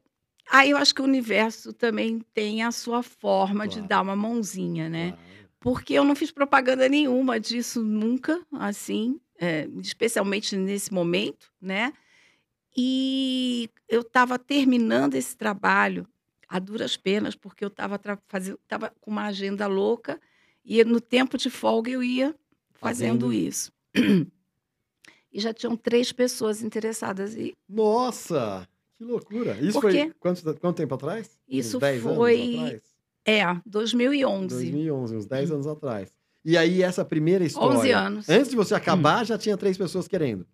[0.50, 3.88] aí eu acho que o universo também tem a sua forma de Claro.
[3.88, 5.12] dar uma mãozinha, né?
[5.12, 5.28] Claro.
[5.60, 11.92] Porque eu não fiz propaganda nenhuma disso nunca, assim, é, especialmente nesse momento, né?
[12.76, 16.06] E eu estava terminando esse trabalho
[16.48, 17.98] a duras penas, porque eu estava
[19.00, 20.20] com uma agenda louca
[20.64, 22.34] e no tempo de folga eu ia
[22.74, 23.32] fazendo Fazendo.
[23.32, 23.72] isso.
[25.30, 28.66] E já tinham três pessoas interessadas e Nossa,
[28.98, 29.56] que loucura.
[29.60, 31.30] Isso Por foi quanto, quanto tempo atrás?
[31.48, 32.82] Isso 10 foi- atrás?
[33.24, 36.10] é 2011, 2011, uns 10 anos atrás.
[36.44, 37.78] E aí, essa primeira história.
[37.78, 38.28] 11 anos.
[38.28, 40.46] Antes de você acabar, já tinha três pessoas querendo.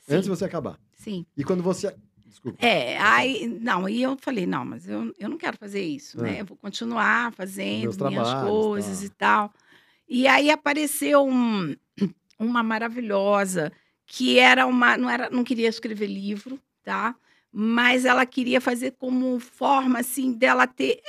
[0.00, 0.78] Sim, Antes de você acabar.
[0.94, 1.24] sim.
[1.36, 1.94] E quando você.
[2.26, 2.64] Desculpa.
[2.64, 6.22] É, aí, não, e eu falei, não, mas eu, eu não quero fazer isso, É.
[6.22, 6.40] né?
[6.40, 9.04] Eu vou continuar fazendo Meus minhas coisas tá.
[9.04, 9.52] e tal.
[10.08, 11.76] E aí apareceu um-
[12.38, 13.70] uma maravilhosa
[14.06, 17.14] que era uma, não era, não queria escrever livro, tá?
[17.52, 21.00] Mas ela queria fazer como forma assim dela ter,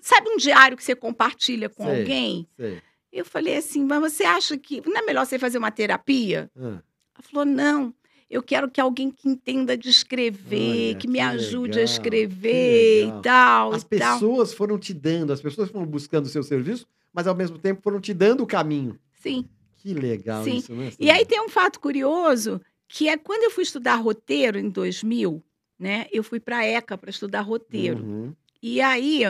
[0.00, 2.00] sabe um diário que você compartilha com Sei.
[2.00, 2.48] alguém?
[2.56, 2.80] Sei.
[3.12, 6.50] Eu falei assim, mas você acha que não é melhor você fazer uma terapia?
[6.56, 6.80] Ah,
[7.14, 7.94] Ela falou: não,
[8.30, 11.84] eu quero que alguém que entenda de escrever, Olha, que me que ajude legal, a
[11.84, 13.72] escrever e tal.
[13.74, 14.14] As e tal.
[14.14, 17.82] pessoas foram te dando, as pessoas foram buscando o seu serviço, mas ao mesmo tempo
[17.82, 18.98] foram te dando o caminho.
[19.12, 19.46] Sim.
[19.76, 20.56] Que legal Sim.
[20.56, 20.90] isso, né?
[20.98, 25.42] E aí tem um fato curioso, que é quando eu fui estudar roteiro em 2000,
[25.82, 26.06] né?
[26.12, 28.02] Eu fui para a ECA para estudar roteiro.
[28.02, 28.32] Uhum.
[28.62, 29.24] E aí,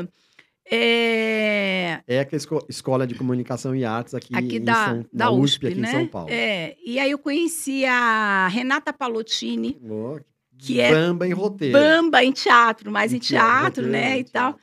[0.71, 5.25] é, É que a esco- Escola de Comunicação e Artes aqui, aqui da, São, da
[5.27, 5.89] na USP, aqui né?
[5.89, 6.31] em São Paulo.
[6.31, 10.19] É, e aí eu conheci a Renata Palottini, Ó,
[10.59, 11.73] que é Bamba em roteiro.
[11.79, 14.59] bamba em teatro, mais Em em teatro, teatro, né, e tal.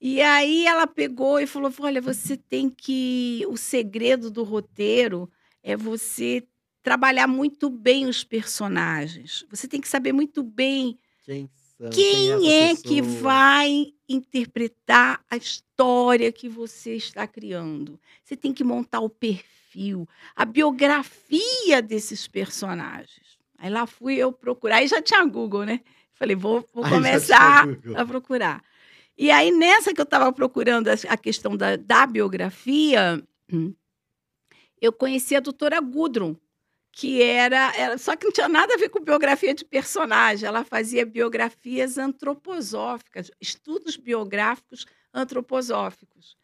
[0.00, 3.44] E aí ela pegou e falou: olha, você tem que.
[3.48, 5.28] O segredo do roteiro
[5.62, 6.44] é você
[6.82, 9.44] trabalhar muito bem os personagens.
[9.50, 10.96] Você tem que saber muito bem
[11.28, 11.90] Quem são?
[11.90, 18.00] quem é é essa que vai interpretar a história que você está criando.
[18.24, 23.38] Você tem que montar o perfil, a biografia desses personagens.
[23.58, 24.76] Aí lá fui eu procurar.
[24.76, 25.82] Aí já tinha Google, né?
[26.14, 28.64] Falei, vou, vou começar a procurar.
[29.16, 33.74] E aí, nessa que eu estava procurando a, a questão da, da biografia, hum,
[34.80, 36.34] eu conheci a doutora Gudrun,
[37.00, 37.96] que era, era.
[37.96, 40.48] Só que não tinha nada a ver com biografia de personagem.
[40.48, 44.84] Ela fazia biografias antroposóficas, estudos biográficos
[45.14, 46.36] antroposóficos.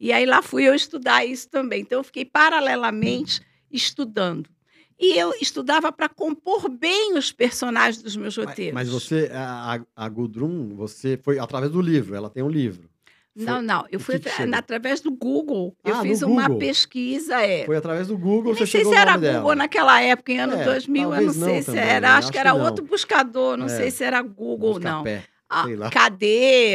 [0.00, 1.82] E aí lá fui eu estudar isso também.
[1.82, 4.50] Então, eu fiquei paralelamente estudando.
[4.98, 8.74] E eu estudava para compor bem os personagens dos meus Mas- roteiros.
[8.74, 12.89] Mas você, a, a- a Gudrun, você foi através do livro, ela tem um livro.
[13.36, 13.86] Foi- Não, não.
[13.90, 15.74] Eu fui atra- através do Google.
[15.84, 16.58] Eu Ah, fiz uma Google.
[16.58, 17.40] pesquisa.
[17.40, 17.64] É.
[17.64, 19.54] Foi através do Google, Eu nem sei se era Google dela.
[19.54, 21.14] naquela época, em ano É, 2000.
[21.14, 22.08] Eu não sei não se também, era.
[22.10, 22.64] acho Acho que era não.
[22.64, 23.56] outro buscador.
[23.56, 23.68] Não É.
[23.68, 25.02] sei se era Google, não.
[25.04, 25.90] Buscapé, Ah, ó, Né?
[25.90, 26.74] Cadê?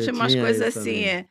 [0.00, 1.04] Tinha umas coisas assim.
[1.04, 1.24] É.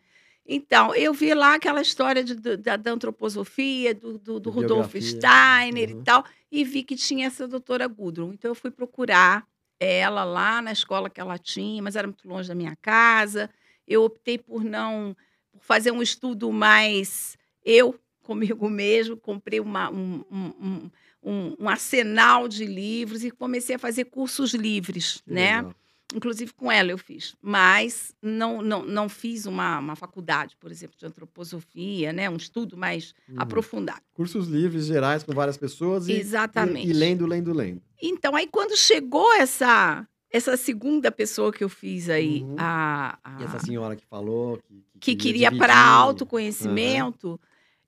[0.47, 4.93] Então, eu vi lá aquela história de- da, da antroposofia, do, do, do Rudolf.
[4.95, 6.01] Steiner Uhum.
[6.01, 8.31] e tal, e vi que tinha essa doutora Gudrun.
[8.33, 9.45] Então, eu fui procurar
[9.79, 13.49] ela lá na escola que ela tinha, mas era muito longe da minha casa.
[13.87, 15.15] Eu optei por não
[15.51, 20.89] por fazer um estudo mais eu comigo mesmo, comprei uma, um, um,
[21.23, 25.57] um, um- arsenal de livros e comecei a fazer cursos livres, Que né?
[25.57, 25.75] legal.
[26.13, 30.97] Inclusive com ela eu fiz, mas não, não, não fiz uma, uma faculdade, por exemplo,
[30.97, 32.29] de antroposofia, né?
[32.29, 33.35] um estudo mais Uhum.
[33.37, 34.01] aprofundado.
[34.13, 36.85] Cursos livres gerais com várias pessoas e, Exatamente.
[36.87, 37.81] e, e lendo, lendo, lendo.
[38.01, 42.55] Então, aí quando chegou essa essa segunda pessoa que eu fiz aí, Uhum.
[42.57, 45.57] a, a- essa senhora que falou que, que queria dividir.
[45.65, 47.39] para autoconhecimento,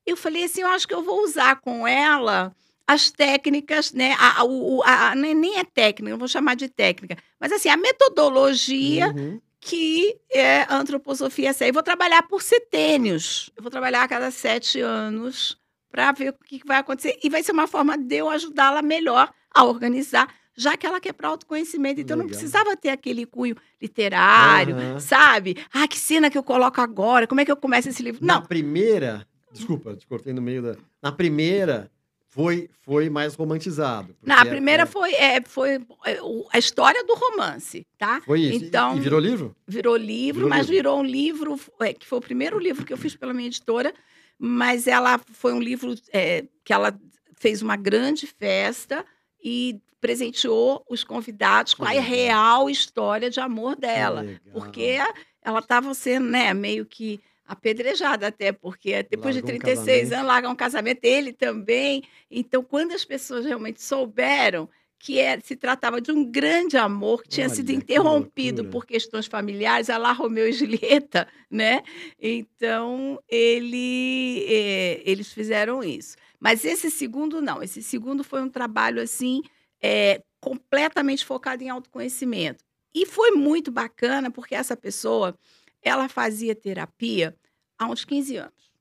[0.05, 2.53] eu falei assim, eu acho que eu vou usar com ela
[2.85, 4.13] as técnicas, né?
[4.19, 7.69] A, a- o- a- a- nem é técnica, não vou chamar de técnica, mas assim,
[7.69, 9.39] a metodologia Uhum.
[9.59, 11.69] que é antroposofia séria.
[11.69, 13.49] Eu vou trabalhar por setênios.
[13.55, 15.57] Eu vou trabalhar a cada sete anos
[15.89, 17.17] para ver o que vai acontecer.
[17.23, 21.13] E vai ser uma forma de eu ajudá-la melhor a organizar, já que ela quer
[21.13, 21.99] para autoconhecimento.
[22.01, 22.27] Então, Legal.
[22.27, 24.99] não precisava ter aquele cunho literário, uhum.
[24.99, 25.57] sabe?
[25.73, 27.27] Ah, que cena que eu coloco agora?
[27.27, 28.25] Como é que eu começo esse livro?
[28.25, 28.35] Não.
[28.35, 30.75] Na primeira, desculpa, te cortei no meio da.
[31.01, 31.91] Na primeira,
[32.33, 34.15] foi, foi mais romantizado.
[34.23, 34.85] Na a primeira é...
[34.87, 36.19] foi, é, foi é,
[36.51, 38.21] a história do romance, tá?
[38.25, 38.65] Foi isso.
[38.65, 39.55] Então, e, virou livro?
[39.67, 40.75] Virou livro, virou mas livro.
[40.75, 43.93] virou um livro, é, que foi o primeiro livro que eu fiz pela minha editora,
[44.39, 46.99] mas ela foi um livro é, que ela
[47.35, 49.05] fez uma grande festa
[49.43, 54.25] e presenteou os convidados com a real história de amor dela.
[54.51, 54.97] Porque
[55.41, 60.27] ela estava sendo, né, meio que apedrejada até, porque depois larga de 36 um anos
[60.27, 62.03] larga um casamento, ele também.
[62.29, 64.67] Então, quando as pessoas realmente souberam
[64.99, 68.85] que é, se tratava de um grande amor que tinha Olha, sido interrompido que por
[68.85, 71.81] questões familiares, a lá Romeu e Julieta, né?
[72.21, 76.17] Então, ele, é, eles fizeram isso.
[76.41, 77.63] Mas esse segundo, não.
[77.63, 79.41] Esse segundo foi um trabalho, assim,
[79.83, 82.63] é, completamente focado em autoconhecimento.
[82.95, 85.37] E foi muito bacana, porque essa pessoa
[85.81, 87.35] ela fazia terapia
[87.77, 88.73] há uns 15 anos.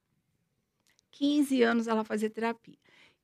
[1.10, 2.76] 15 anos ela fazia terapia.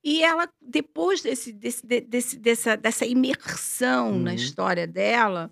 [0.03, 4.19] E ela, depois desse, desse, desse, dessa, dessa imersão uhum.
[4.19, 5.49] na história dela,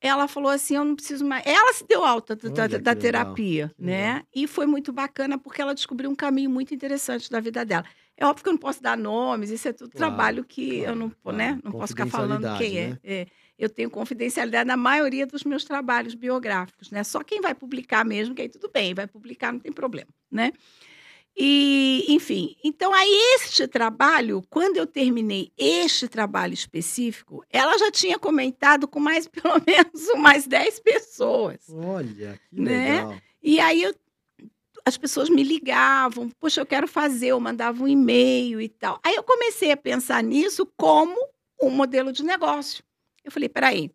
[0.00, 1.44] ela falou assim: eu não preciso mais.
[1.46, 4.14] Ela se deu alta da, da, da terapia, né?
[4.14, 4.26] Legal.
[4.34, 7.84] E foi muito bacana porque ela descobriu um caminho muito interessante da vida dela.
[8.22, 10.92] É óbvio que eu não posso dar nomes, isso é tudo claro, trabalho que claro,
[10.92, 11.36] eu não, claro.
[11.36, 11.58] né?
[11.64, 12.88] não posso ficar falando quem é.
[12.90, 12.98] né?
[13.02, 13.26] é.
[13.58, 17.02] eu tenho confidencialidade na maioria dos meus trabalhos biográficos, né?
[17.02, 20.52] Só quem vai publicar mesmo, que aí tudo bem, vai publicar, não tem problema, né?
[21.36, 28.20] E, enfim, então aí este trabalho, quando eu terminei este trabalho específico, ela já tinha
[28.20, 31.58] comentado com mais, pelo menos, mais 10 pessoas.
[31.68, 32.92] Olha, que né?
[32.92, 33.16] legal.
[33.42, 33.92] E aí eu,
[34.84, 39.00] as pessoas me ligavam, poxa, eu quero fazer, eu mandava um e-mail e tal.
[39.04, 41.16] Aí eu comecei a pensar nisso como
[41.60, 42.82] um modelo de negócio.
[43.24, 43.90] Eu falei, peraí,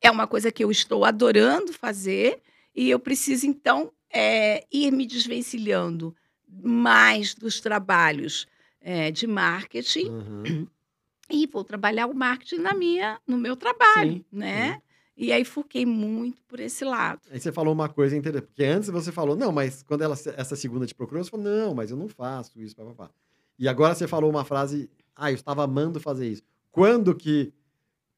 [0.00, 2.40] é uma coisa que eu estou adorando fazer
[2.74, 6.14] e eu preciso, então, é, ir me desvencilhando
[6.46, 8.46] mais dos trabalhos
[8.80, 10.66] é, de marketing uhum.
[11.30, 14.74] e vou trabalhar o marketing na minha, no meu trabalho, sim, né?
[14.74, 14.87] Sim.
[15.18, 17.20] E aí foquei muito por esse lado.
[17.28, 20.54] Aí você falou uma coisa interessante, porque antes você falou, não, mas quando ela, essa
[20.54, 23.10] segunda te procurou, você falou, não, mas eu não faço isso, papapá.
[23.58, 26.42] E agora você falou uma frase, ah, eu estava amando fazer isso.
[26.70, 27.52] Quando que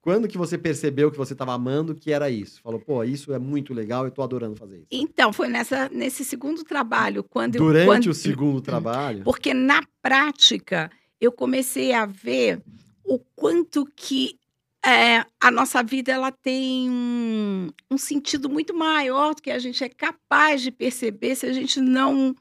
[0.02, 2.60] quando que você percebeu que você estava amando que era isso?
[2.62, 4.86] Falou, pô, isso é muito legal, eu estou adorando fazer isso.
[4.90, 7.22] Então, foi nessa, nesse segundo trabalho.
[7.22, 8.06] quando Durante eu, quando...
[8.06, 9.24] o segundo trabalho?
[9.24, 12.62] Porque na prática, eu comecei a ver
[13.04, 14.39] o quanto que
[14.84, 19.84] é, a nossa vida ela tem um, um sentido muito maior do que a gente
[19.84, 22.34] é capaz de perceber se a gente não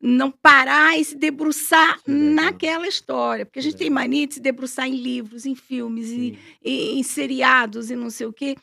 [0.00, 3.46] não parar e se debruçar naquela história.
[3.46, 7.02] Porque a gente tem mania de se debruçar em livros, em filmes, e, e, em
[7.02, 8.54] seriados e não sei o quê.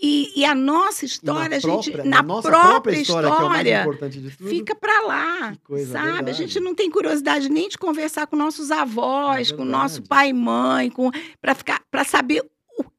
[0.00, 3.70] E, e a nossa história, a gente, própria, na, nossa própria, própria história, história
[4.06, 6.06] é fica para lá, coisa, sabe?
[6.06, 6.30] Verdade.
[6.30, 10.30] A gente não tem curiosidade nem de conversar com nossos avós, é com nosso pai
[10.30, 10.92] e mãe,
[11.40, 12.44] para ficar, para saber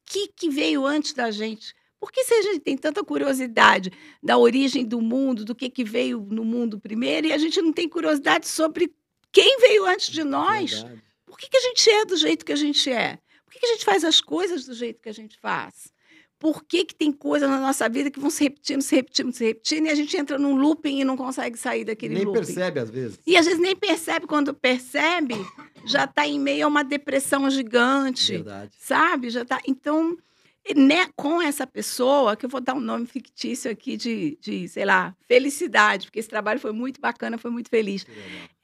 [0.10, 1.74] que, que veio antes da gente.
[2.00, 3.92] Por que se a gente tem tanta curiosidade
[4.24, 7.72] da origem do mundo, do que, que veio no mundo primeiro, e a gente não
[7.72, 8.92] tem curiosidade sobre
[9.32, 10.72] quem veio antes de nós?
[10.72, 11.04] Verdade.
[11.26, 13.20] Por que, que a gente é do jeito que a gente é?
[13.46, 15.94] Por que, que a gente faz as coisas do jeito que a gente faz?
[16.40, 19.44] Por que, que tem coisas na nossa vida que vão se repetindo, se repetindo, se
[19.44, 22.40] repetindo, e a gente entra num looping e não consegue sair daquele nem looping?
[22.40, 23.20] Nem percebe, às vezes.
[23.28, 25.36] E às vezes nem percebe, quando percebe,
[25.86, 28.32] já está em meio a uma depressão gigante.
[28.32, 28.72] Verdade.
[28.80, 29.30] Sabe?
[29.30, 29.60] Já tá.
[29.68, 30.18] Então,
[30.76, 34.86] né, com essa pessoa, que eu vou dar um nome fictício aqui de, de sei
[34.86, 38.06] lá, felicidade, porque esse trabalho foi muito bacana, foi muito feliz.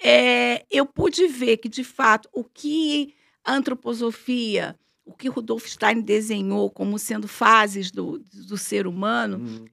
[0.02, 6.02] É, eu pude ver que, de fato, o que a antroposofia, o que Rudolf Stein
[6.02, 9.66] desenhou como sendo fases do, do ser humano, uhum.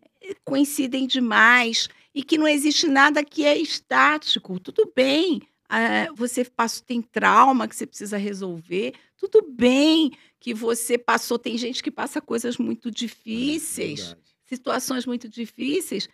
[0.45, 4.61] coincidem demais e que não existe nada que é estático.
[4.61, 10.99] Tudo bem, uh, você passa, tem trauma que você precisa resolver, tudo bem que você
[10.99, 11.39] passou.
[11.39, 16.09] Tem gente que passa coisas muito difíceis, é, situações muito difíceis,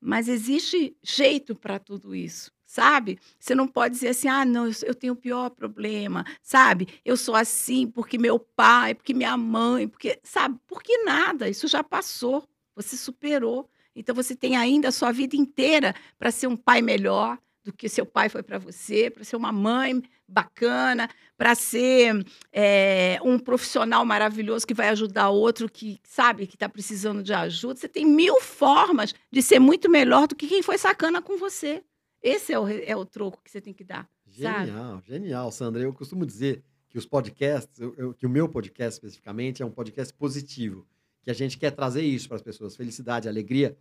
[0.00, 3.20] mas existe jeito para tudo isso, sabe?
[3.38, 6.88] Você não pode dizer assim, ah, não, eu tenho o pior problema, sabe?
[7.04, 10.58] Eu sou assim porque meu pai, porque minha mãe, porque, sabe?
[10.66, 12.42] Porque nada, isso já passou,
[12.74, 13.70] você superou.
[13.94, 17.88] Então você tem ainda a sua vida inteira para ser um pai melhor, do que
[17.88, 24.04] seu pai foi para você, para ser uma mãe bacana, para ser é, um profissional
[24.04, 27.78] maravilhoso que vai ajudar outro que sabe que está precisando de ajuda.
[27.78, 31.82] Você tem mil formas de ser muito melhor do que quem foi sacana com você.
[32.24, 34.08] Esse é o, é o troco que você tem que dar.
[34.26, 35.02] Genial, sabe?
[35.06, 35.82] genial, Sandra.
[35.82, 39.70] Eu costumo dizer que os podcasts, eu, eu, que o meu podcast especificamente é um
[39.70, 40.86] podcast positivo,
[41.22, 43.76] que a gente quer trazer isso para as pessoas, felicidade, alegria,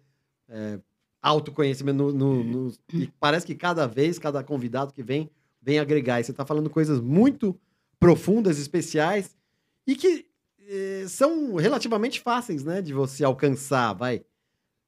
[0.49, 0.77] é,
[1.21, 6.19] autoconhecimento no, no, no, e parece que cada vez, cada convidado que vem, vem agregar.
[6.19, 7.57] E você está falando coisas muito
[7.97, 9.37] profundas, especiais
[9.87, 10.25] e que
[10.67, 14.25] eh, são relativamente fáceis, né, de você alcançar, vai,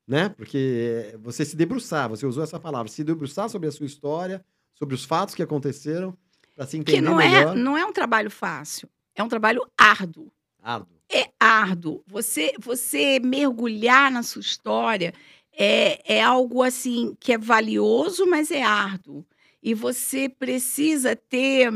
[0.07, 0.29] né?
[0.29, 4.95] Porque você se debruçar, você usou essa palavra, se debruçar sobre a sua história, sobre
[4.95, 6.17] os fatos que aconteceram,
[6.55, 7.55] para se entender que não melhor.
[7.55, 10.31] É, não é um trabalho fácil, é um trabalho árduo.
[10.61, 10.95] Árduo.
[11.11, 12.03] É árduo.
[12.07, 15.13] Você, você mergulhar na sua história
[15.57, 19.25] é, é algo assim que é valioso, mas é árduo.
[19.61, 21.71] E você precisa ter.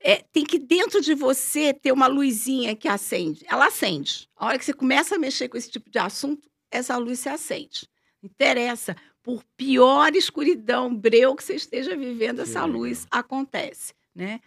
[0.00, 3.44] É, tem que dentro de você ter uma luzinha que acende.
[3.48, 4.28] Ela acende.
[4.36, 7.28] A hora que você começa a mexer com esse tipo de assunto, essa luz se
[7.28, 7.88] acende.
[8.22, 8.96] Interessa.
[9.22, 13.94] Por pior escuridão, breu que você esteja vivendo, essa luz acontece.
[14.14, 14.40] Né?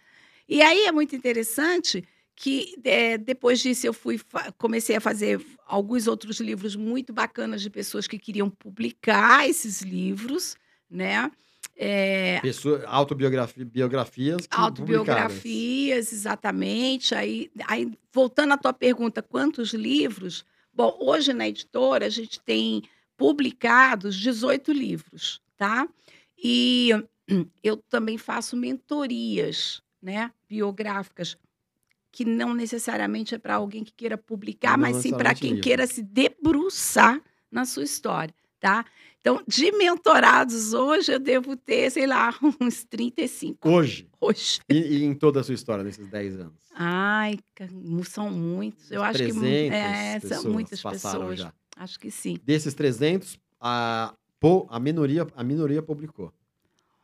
[0.47, 2.03] E aí é muito interessante
[2.35, 4.21] que é, depois disso eu fui
[4.59, 10.55] comecei a fazer alguns outros livros muito bacanas de pessoas que queriam publicar esses livros,
[10.87, 11.31] né?
[11.75, 14.47] É, Pessoa, autobiografia, biografias.
[14.49, 17.13] Autobiografias, exatamente.
[17.13, 20.45] Aí, aí, voltando à tua pergunta, quantos livros?
[20.77, 22.83] Bom, hoje na editora a gente tem
[23.17, 25.89] publicados 18 livros, tá?
[26.37, 26.91] E
[27.63, 31.35] eu também faço mentorias, né, biográficas
[32.11, 35.63] que não necessariamente é para alguém que queira publicar, não mas sim para quem livro.
[35.63, 38.85] queira se debruçar na sua história, tá?
[39.19, 43.67] Então, de mentorados hoje, eu devo ter, sei lá, uns 35.
[43.67, 44.07] Hoje?
[44.21, 44.59] Hoje.
[44.69, 46.67] E, e em toda a sua história, nesses 10 anos?
[46.73, 47.39] Ai,
[48.05, 48.91] são muitos.
[48.91, 51.39] Eu acho que é, são muitas pessoas.
[51.39, 51.53] Já.
[51.75, 52.37] Acho que sim.
[52.43, 54.13] Desses 300, a,
[54.69, 56.31] a, minoria, a minoria publicou.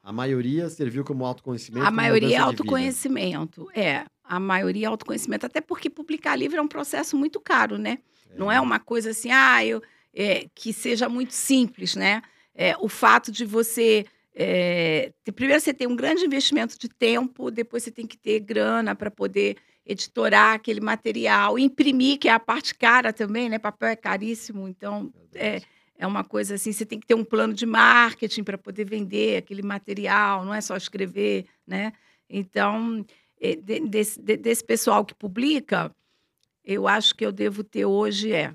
[0.02, 1.86] A maioria serviu como autoconhecimento.
[1.86, 6.68] A maioria é autoconhecimento, é a maioria é autoconhecimento, até porque publicar livro é um
[6.68, 8.00] processo muito caro, né?
[8.30, 8.38] É.
[8.38, 9.82] Não é uma coisa assim, ah, eu,
[10.14, 12.22] é, que seja muito simples, né?
[12.54, 14.06] É, o fato de você.
[14.36, 18.96] É, primeiro, você tem um grande investimento de tempo, depois, você tem que ter grana
[18.96, 23.60] para poder editorar aquele material, imprimir, que é a parte cara também, né?
[23.60, 25.62] Papel é caríssimo, então é,
[25.98, 29.38] é uma coisa assim, você tem que ter um plano de marketing para poder vender
[29.38, 31.94] aquele material, não é só escrever, né?
[32.30, 33.06] Então,
[33.40, 35.94] eh, desse, desse pessoal que publica,
[36.64, 38.54] eu acho que eu devo ter hoje é, é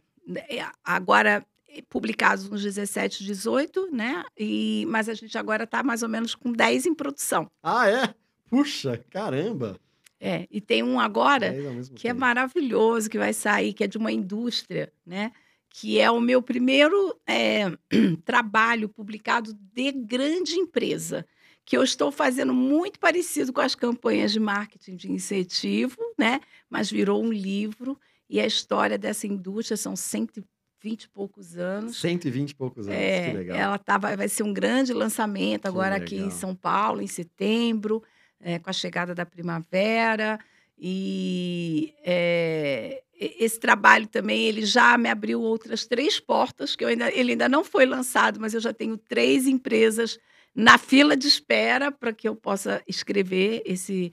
[0.84, 4.24] agora eh, publicados uns 17, 18, né?
[4.36, 7.50] E, mas a gente agora está mais ou menos com 10 em produção.
[7.62, 8.14] Ah, é?
[8.48, 9.78] Puxa, caramba!
[10.20, 12.06] É, e tem um agora que é tempo.
[12.08, 15.30] é maravilhoso, que vai sair, que é de uma indústria, né?
[15.70, 17.66] Que é o meu primeiro é,
[18.24, 21.24] trabalho publicado de grande empresa
[21.64, 26.40] que eu estou fazendo muito parecido com as campanhas de marketing de incentivo, né?
[26.70, 31.96] Mas virou um livro e a história dessa indústria são 120 e poucos anos.
[32.00, 33.56] 120 e poucos anos, é, que legal.
[33.56, 38.02] Ela tá, vai ser um grande lançamento agora aqui em São Paulo, em setembro,
[38.40, 40.38] é, com a chegada da primavera.
[40.78, 47.10] E é, esse trabalho também ele já me abriu outras três portas que eu ainda,
[47.12, 50.18] ele ainda não foi lançado, mas eu já tenho três empresas
[50.54, 54.12] na fila de espera para que eu possa escrever esse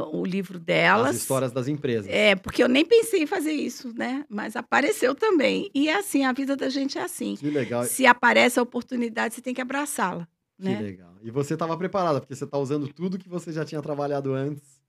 [0.00, 1.10] o livro delas.
[1.10, 2.10] As histórias das empresas.
[2.10, 4.24] É, porque eu nem pensei em fazer isso, né?
[4.28, 5.70] Mas apareceu também.
[5.74, 7.36] E é assim, a vida da gente é assim.
[7.36, 7.84] Que legal.
[7.84, 10.28] Se aparece a oportunidade, você tem que abraçá-la.
[10.58, 10.80] Que né?
[10.80, 11.14] legal.
[11.22, 14.80] E você estava preparada, porque você está usando tudo que você já tinha trabalhado antes.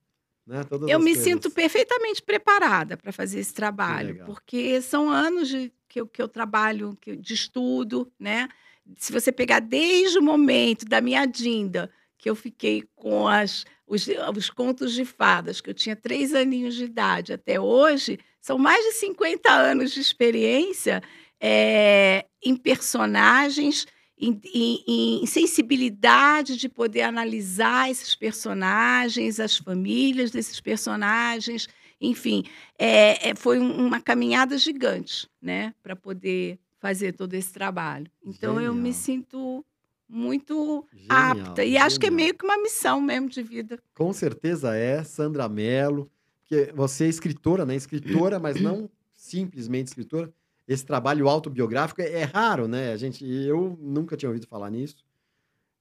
[0.46, 0.64] Né?
[0.64, 1.24] Todas eu me coisas.
[1.24, 6.28] sinto perfeitamente preparada para fazer esse trabalho, porque são anos de, que, eu, que eu
[6.28, 8.48] trabalho que, de estudo, né?
[8.96, 14.06] se você pegar desde o momento da minha Dinda, que eu fiquei com as, os,
[14.36, 18.84] os contos de fadas, que eu tinha três aninhos de idade até hoje, são mais
[18.84, 21.00] de 50 anos de experiência
[21.40, 23.86] é, em personagens,
[24.20, 31.68] em, em, em, sensibilidade de poder analisar esses personagens, as famílias desses personagens,
[32.00, 32.44] enfim,
[32.76, 38.10] é, foi uma caminhada gigante, né, para poder fazer todo esse trabalho.
[38.24, 38.72] Então genial.
[38.72, 39.64] eu me sinto
[40.08, 41.62] muito genial, apta.
[41.64, 41.86] E genial.
[41.86, 43.78] acho que é meio que uma missão mesmo de vida.
[43.94, 46.10] Com certeza é, Sandra Mello.
[46.40, 47.74] Porque você é escritora, né?
[47.74, 50.32] Escritora, mas não simplesmente escritora.
[50.66, 52.92] Esse trabalho autobiográfico é, é raro, né?
[52.92, 55.04] A gente, eu nunca tinha ouvido falar nisso.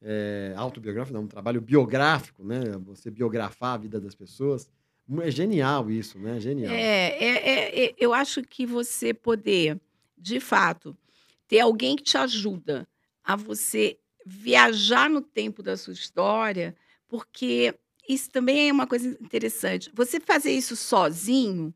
[0.02, 2.60] é, autobiográfico, não, um trabalho biográfico, né?
[2.86, 4.70] Você biografar a vida das pessoas.
[5.22, 6.40] É genial isso, né?
[6.40, 6.72] Genial.
[6.72, 9.80] É, é, é, é, eu acho que você poder,
[10.18, 10.96] de fato,
[11.48, 12.88] ter alguém que te ajuda
[13.24, 13.98] a você
[14.28, 16.76] viajar no tempo da sua história,
[17.08, 17.74] porque
[18.08, 19.90] isso também é uma coisa interessante.
[19.94, 21.74] Você fazer isso sozinho,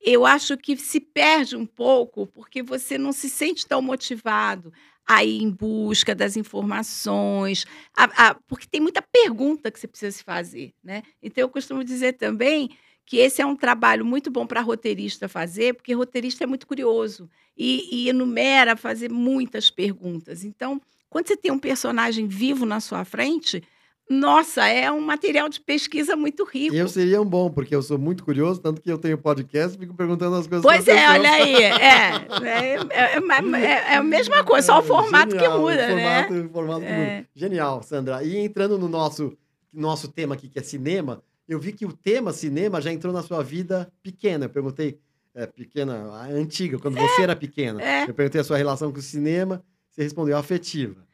[0.00, 4.72] eu acho que se perde um pouco, porque você não se sente tão motivado
[5.06, 7.64] a ir em busca das informações,
[7.96, 10.74] a, a, porque tem muita pergunta que você precisa se fazer.
[10.82, 11.02] Né?
[11.22, 12.70] Então, eu costumo dizer também
[13.04, 17.30] que esse é um trabalho muito bom para roteirista fazer, porque roteirista é muito curioso
[17.56, 20.42] e, e enumera fazer muitas perguntas.
[20.42, 20.82] Então,
[21.16, 23.62] quando você tem um personagem vivo na sua frente,
[24.06, 26.76] nossa, é um material de pesquisa muito rico.
[26.76, 29.80] Eu seria um bom, porque eu sou muito curioso, tanto que eu tenho podcast e
[29.80, 30.62] fico perguntando as coisas.
[30.62, 31.54] Pois é, olha aí.
[31.54, 32.76] É, é,
[33.64, 36.28] é, é, a mesma coisa, só o formato que muda, o né?
[36.52, 37.28] formato, que muda.
[37.34, 38.22] Genial, Sandra.
[38.22, 39.32] E entrando no nosso,
[39.72, 43.22] nosso tema aqui, que é cinema, eu vi que o tema cinema já entrou na
[43.22, 44.44] sua vida pequena.
[44.44, 45.00] Eu perguntei,
[45.34, 45.94] é, pequena,
[46.30, 47.80] antiga, quando você era pequena.
[48.06, 51.05] Eu perguntei a sua relação com o cinema, você respondeu afetiva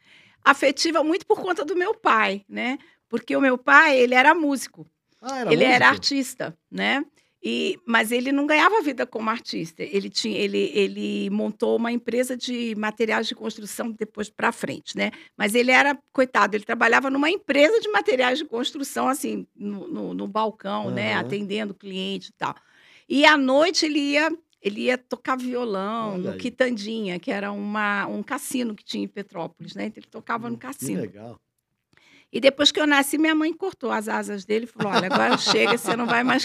[0.45, 2.79] afetiva muito por conta do meu pai, né?
[3.09, 4.87] Porque o meu pai, ele era músico.
[5.21, 5.75] Ah, era ele músico?
[5.75, 7.05] era artista, né?
[7.45, 9.83] E, mas ele não ganhava vida como artista.
[9.83, 15.11] Ele, tinha, ele, ele montou uma empresa de materiais de construção depois para frente, né?
[15.37, 20.15] Mas ele era, coitado, ele trabalhava numa empresa de materiais de construção, assim, no, no,
[20.15, 20.93] no balcão, uhum.
[20.93, 21.15] né?
[21.15, 22.55] Atendendo cliente e tal.
[23.09, 24.31] E à noite ele ia
[24.63, 26.39] ele ia tocar violão Olha no aí.
[26.39, 29.87] Quitandinha, que era uma, um cassino que tinha em Petrópolis, né?
[29.87, 31.01] Então ele tocava no hum, cassino.
[31.01, 31.41] Que legal.
[32.33, 35.37] E depois que eu nasci, minha mãe cortou as asas dele e falou: Olha, agora
[35.37, 36.45] chega, você não vai mais.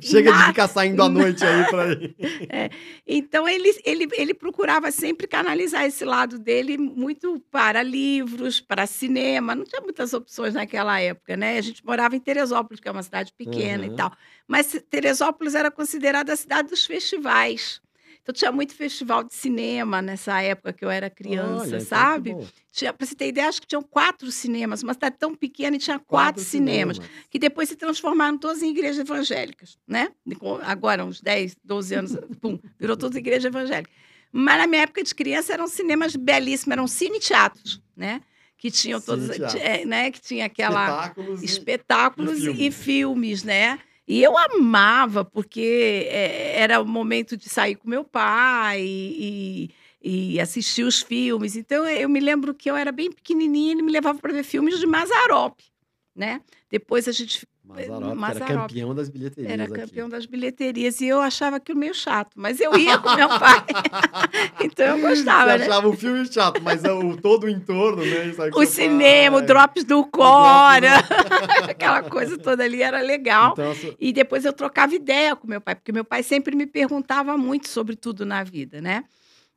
[0.00, 2.14] chega de ficar saindo à noite aí para aí.
[2.48, 2.70] É.
[3.06, 9.54] Então, ele, ele, ele procurava sempre canalizar esse lado dele muito para livros, para cinema.
[9.54, 11.58] Não tinha muitas opções naquela época, né?
[11.58, 13.92] A gente morava em Teresópolis, que é uma cidade pequena uhum.
[13.92, 14.12] e tal.
[14.46, 17.80] Mas Teresópolis era considerada a cidade dos festivais.
[18.24, 22.34] Então tinha muito festival de cinema nessa época que eu era criança, Olha, sabe?
[22.72, 25.78] Tinha, pra você ter ideia, acho que tinham quatro cinemas, uma cidade tão pequena e
[25.78, 30.08] tinha quatro, quatro cinemas, cinemas, que depois se transformaram todas em igrejas evangélicas, né?
[30.62, 33.92] Agora, uns 10, 12 anos, pum, virou todas igrejas evangélicas.
[34.32, 38.22] Mas na minha época de criança eram cinemas belíssimos, eram cine-teatros, né?
[38.56, 39.28] que tinham todos,
[39.60, 42.58] é, né, que tinha aquela espetáculos, espetáculos e, e, filmes.
[42.58, 43.44] e, filmes.
[43.44, 43.78] né?
[44.06, 49.70] E eu amava, porque é, era o momento de sair com meu pai e,
[50.02, 51.56] e, assistir os filmes.
[51.56, 54.44] Então, eu me lembro que eu era bem pequenininha e ele me levava para ver
[54.44, 55.58] filmes de Mazarop,
[56.14, 56.42] né?
[56.70, 58.50] Depois a gente Mazarop, Mazarop.
[58.50, 59.52] era campeão das bilheterias.
[59.52, 59.72] Era aqui.
[59.72, 61.00] campeão das bilheterias.
[61.00, 63.64] E eu achava aquilo meio chato, mas eu ia com meu pai.
[64.62, 65.52] então eu gostava.
[65.52, 65.64] Você né?
[65.64, 68.32] achava o filme chato, mas é o, todo o entorno, né?
[68.54, 70.98] o cinema, pai, o Drops do Cora,
[71.66, 73.52] aquela coisa toda ali era legal.
[73.52, 77.38] Então, e depois eu trocava ideia com meu pai, porque meu pai sempre me perguntava
[77.38, 79.04] muito sobre tudo na vida, né?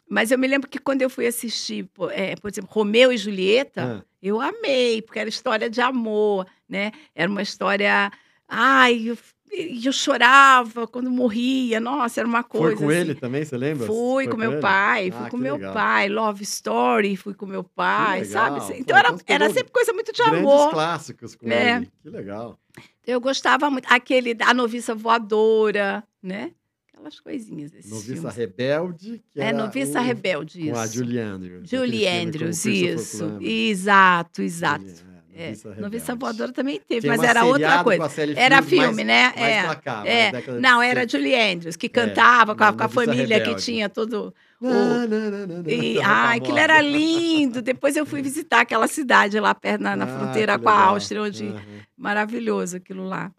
[0.09, 4.01] Mas eu me lembro que quando eu fui assistir, é, por exemplo, Romeu e Julieta,
[4.01, 4.06] ah.
[4.21, 6.91] Eu amei, porque era história de amor, né?
[7.13, 8.11] Era uma história.
[8.47, 9.17] Ai, eu,
[9.51, 11.79] eu chorava quando morria.
[11.79, 12.77] Nossa, era uma coisa.
[12.77, 12.99] Foi com assim.
[12.99, 13.85] ele também, você lembra?
[13.85, 14.61] Fui Foi com, meu ele?
[14.61, 15.73] pai, fui ah, com meu legal.
[15.73, 16.09] pai.
[16.09, 18.59] Love Story, fui com meu pai, sabe?
[18.79, 20.71] Então Pô, era, então era sempre coisa muito de Grandes amor.
[20.71, 21.77] clássicos com é.
[21.77, 21.91] ele.
[22.01, 22.59] Que legal.
[23.05, 23.85] Eu gostava muito.
[23.89, 26.51] Aquele, A Noviça Voadora, né?
[26.97, 27.71] Aquelas coisinhas.
[27.85, 28.35] Noviça filmes.
[28.35, 29.21] Rebelde.
[29.31, 30.03] Que é, Noviça o...
[30.03, 30.73] Rebelde, isso.
[30.73, 31.69] Com a Julie Andrews.
[31.69, 33.37] Julie Andrews, isso.
[33.39, 35.07] Exato, exato.
[35.39, 38.09] É, Noviça Voadora também teve, mas era outra coisa.
[38.35, 39.33] Era filme, mais, né?
[39.35, 40.59] Mais é, é.
[40.59, 43.55] Não, era Julie Andrews, que é, cantava é, com, a, com a família Rebelde.
[43.55, 44.33] que tinha todo.
[44.59, 45.69] O...
[45.69, 47.61] E, ah, aquilo era lindo.
[47.61, 51.21] Depois eu fui visitar aquela cidade lá perto na, na ah, fronteira com a Áustria,
[51.21, 51.59] onde uhum.
[51.95, 53.31] maravilhoso aquilo lá.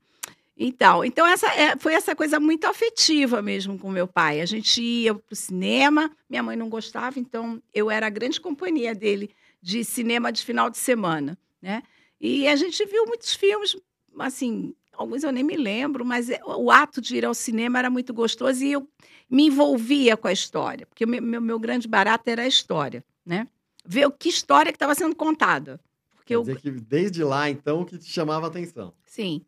[0.59, 4.41] Então, então essa é, foi essa coisa muito afetiva mesmo com meu pai.
[4.41, 8.41] A gente ia para o cinema, minha mãe não gostava, então eu era a grande
[8.41, 9.31] companhia dele
[9.63, 11.83] de cinema de final de semana, né?
[12.21, 13.77] E a gente viu muitos filmes,
[14.19, 17.89] assim, alguns eu nem me lembro, mas é, o ato de ir ao cinema era
[17.89, 18.89] muito gostoso e eu
[19.31, 23.47] me envolvia com a história, porque o meu, meu grande barato era a história, né?
[23.87, 25.81] Ver o que história que estava sendo contada.
[26.17, 26.57] Porque Quer eu...
[26.57, 28.93] que desde lá, então, que te chamava a atenção.
[29.07, 29.45] Sim.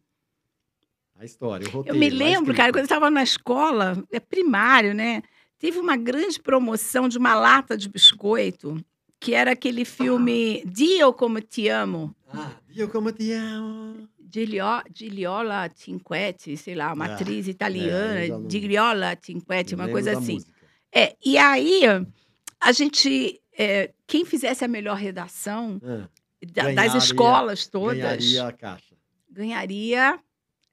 [1.20, 1.96] A história, o roteiro.
[1.96, 5.22] Eu me lembro, cara, quando eu estava na escola, é primário, né?
[5.58, 8.82] Teve uma grande promoção de uma lata de biscoito,
[9.20, 10.70] que era aquele filme ah.
[10.72, 12.16] Dio Como Te Amo.
[12.32, 14.08] Ah, Dio Como Te Amo.
[14.94, 18.48] Giliola Cinquetti, sei lá, uma ah, atriz italiana, é, não...
[18.48, 20.34] Giliola Cinquetti, uma coisa assim.
[20.34, 20.52] Música.
[20.94, 21.82] É, e aí,
[22.58, 26.08] a gente, é, quem fizesse a melhor redação, ah
[26.42, 28.94] da- das Ganharia- escolas todas, Ganharia a caixa.
[29.28, 30.18] ganharia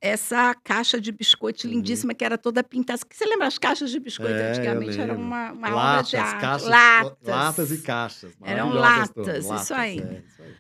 [0.02, 1.74] essa caixa de biscoito Uhum.
[1.74, 3.00] lindíssima que era toda pintada.
[3.12, 4.34] Você lembra as caixas de biscoito?
[4.34, 6.42] É, Antigamente era uma, uma obra Latas, de arte.
[6.42, 7.18] caixas, latas.
[7.28, 8.34] latas e caixas.
[8.44, 9.46] Eram latas, todas.
[9.62, 10.00] isso aí.
[10.00, 10.54] é, isso aí.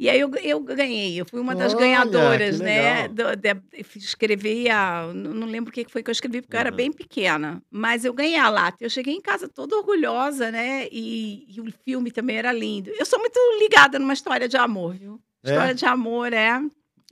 [0.00, 3.08] E aí eu, eu ganhei, eu fui uma das Olha, ganhadoras, né?
[3.08, 3.60] do- de-
[3.96, 5.10] escrevi a.
[5.12, 7.60] Não lembro o que foi que eu escrevi, porque eu era bem pequena.
[7.68, 8.76] Mas eu ganhei a lata.
[8.80, 10.86] Eu cheguei em casa toda orgulhosa, né?
[10.92, 12.90] E, e o filme também era lindo.
[12.90, 15.20] Eu sou muito ligada numa história de amor, viu?
[15.42, 15.50] É?
[15.50, 16.62] História de amor é,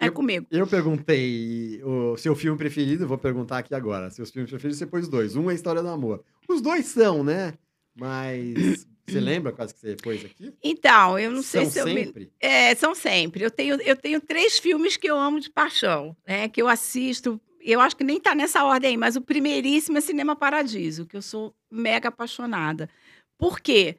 [0.00, 0.46] é Eu- comigo.
[0.50, 4.10] Eu perguntei o seu filme preferido, vou perguntar aqui agora.
[4.10, 5.36] Seus filmes preferidos, você pôs dois.
[5.36, 6.22] Um é História do Amor.
[6.48, 7.54] Os dois são, né?
[7.94, 10.52] Mas você lembra quase que você pôs aqui?
[10.62, 12.32] Então, eu não sei são se eu me, sempre?
[12.40, 13.44] É, são sempre.
[13.44, 16.48] Eu tenho, eu tenho três filmes que eu amo de paixão, né?
[16.48, 17.40] Que eu assisto.
[17.60, 21.16] Eu acho que nem tá nessa ordem aí, mas o primeiríssimo é Cinema Paradiso, que
[21.16, 22.88] eu sou mega apaixonada.
[23.38, 23.96] Por quê?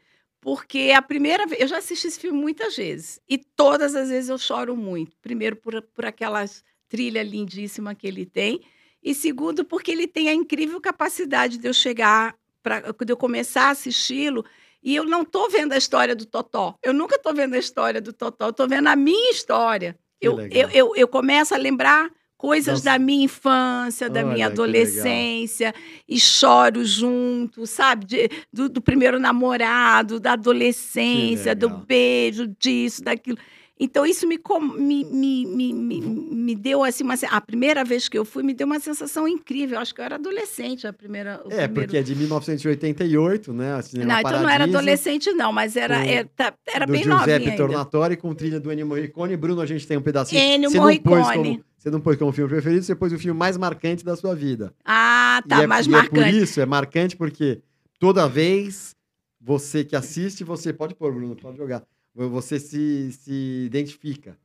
[0.47, 1.59] Porque a primeira vez.
[1.59, 3.19] Eu já assisti esse filme muitas vezes.
[3.27, 5.17] E todas as vezes eu choro muito.
[5.21, 6.45] Primeiro, por, por aquela
[6.87, 8.61] trilha lindíssima que ele tem.
[9.03, 12.33] E segundo, porque ele tem a incrível capacidade de eu chegar,
[12.63, 14.45] pra, de eu começar a assisti-lo
[14.81, 16.75] e eu não estou vendo a história do Totó.
[16.81, 18.45] Eu nunca estou vendo a história do Totó.
[18.45, 19.99] Eu estou vendo a minha história.
[20.21, 22.85] Eu, eu, eu, eu começo a lembrar coisas Nossa.
[22.85, 25.73] da minha infância, da Olha, minha adolescência,
[26.07, 28.05] e choro junto, sabe?
[28.05, 33.38] De- do, do primeiro namorado, da adolescência, do beijo, disso, daquilo.
[33.80, 34.39] Então, isso me,
[34.80, 37.13] me, me, me, me, deu assim uma.
[37.30, 39.75] A primeira vez que eu fui, me deu uma sensação incrível.
[39.75, 41.41] Eu acho que eu era adolescente a primeira.
[41.45, 43.75] É, primeiro porque é de 1988, né?
[43.75, 46.91] a Cinema não, então não era adolescente, não, mas era, com- era, tá- era do
[46.91, 47.57] bem Giuseppe novinha ainda.
[47.57, 49.38] Tornatore com trilha do Ennio Morricone.
[49.38, 50.41] Bruno, a gente tem um pedacinho.
[50.41, 51.49] Ennio você, não pôs Morricone.
[51.57, 54.34] como, você não pôs como filme preferido, você pôs o filme mais marcante da sua
[54.34, 54.73] vida.
[54.84, 56.38] Ah, tá, é, mais e é por marcante.
[56.38, 57.61] isso, é marcante porque
[57.99, 58.95] toda vez
[59.39, 61.84] você que assiste, você pode pôr, Bruno, pode jogar.
[62.26, 64.36] Você se, se identifica.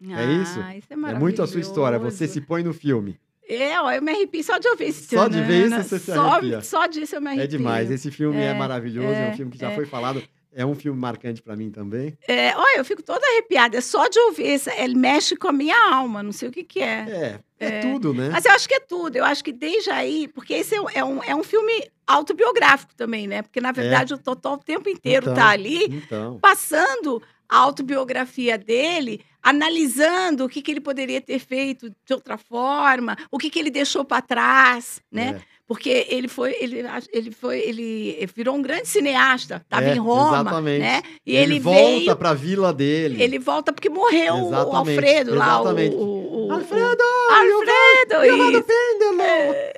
[0.00, 0.60] é isso?
[0.60, 1.98] Ah, isso é É muito a sua história.
[1.98, 3.18] Você se põe no filme.
[3.48, 5.82] É, ó, eu me arrepio só de ouvir esse Só de ver isso, tanana.
[5.82, 6.60] você se só, arrepia.
[6.62, 7.44] Só disso eu me arrepio.
[7.44, 7.90] É demais.
[7.90, 9.08] Esse filme é, É, maravilhoso.
[9.08, 9.74] É, um é, filme que já é.
[9.74, 10.22] foi falado.
[10.54, 12.16] É um filme marcante pra mim também.
[12.28, 13.78] É, olha, eu fico toda arrepiada.
[13.78, 14.60] É só de ouvir.
[14.76, 16.22] Ele mexe com a minha alma.
[16.22, 17.40] Não sei o que, que é.
[17.58, 18.28] É, é, tudo, né?
[18.30, 19.16] Mas eu acho que é tudo.
[19.16, 23.26] Eu acho que desde aí, porque esse é um, é um, é filme autobiográfico também,
[23.26, 23.40] né?
[23.42, 27.22] Porque, na verdade, o Totó o tempo inteiro Então, tá ali Então, passando
[27.52, 33.38] a autobiografia dele, analisando o que, que ele poderia ter feito de outra forma, o
[33.38, 35.40] que, que ele deixou para trás, né?
[35.48, 35.52] é.
[35.66, 36.82] Porque ele foi, ele,
[37.12, 40.80] ele foi, ele virou um grande cineasta, estava É, em Roma, exatamente.
[40.80, 41.02] né?
[41.24, 43.22] E ele, ele, volta veio, pra vila dele.
[43.22, 45.96] ele volta porque morreu o Exatamente, Alfredo lá, o, exatamente.
[45.96, 47.02] o, o- Alfredo!
[47.02, 48.66] o Alfredo, Leonardo isso.
[48.66, 49.22] Pêndulo!
[49.22, 49.72] É.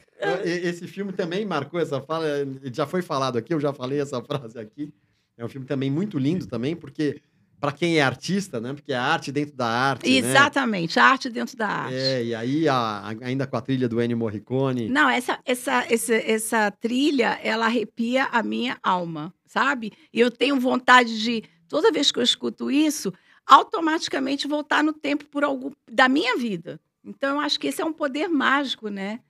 [0.45, 2.27] Esse filme também marcou essa fala,
[2.72, 4.93] já foi falado aqui, eu já falei essa frase aqui.
[5.37, 7.20] É um filme também muito lindo também, porque
[7.64, 8.74] para quem é artista, né?
[8.74, 10.28] Porque é arte dentro da arte, né?
[10.28, 11.94] Exatamente, a arte dentro da arte.
[11.94, 14.88] É, e aí a- ainda com a trilha do Ennio Morricone.
[14.90, 19.92] Não, essa, essa, essa, essa trilha, ela arrepia a minha alma, sabe?
[20.12, 23.10] E eu tenho vontade de, toda vez que eu escuto isso,
[23.46, 26.78] automaticamente voltar no tempo por algum, da minha vida.
[27.02, 29.20] Então, eu acho que esse é um poder mágico, né?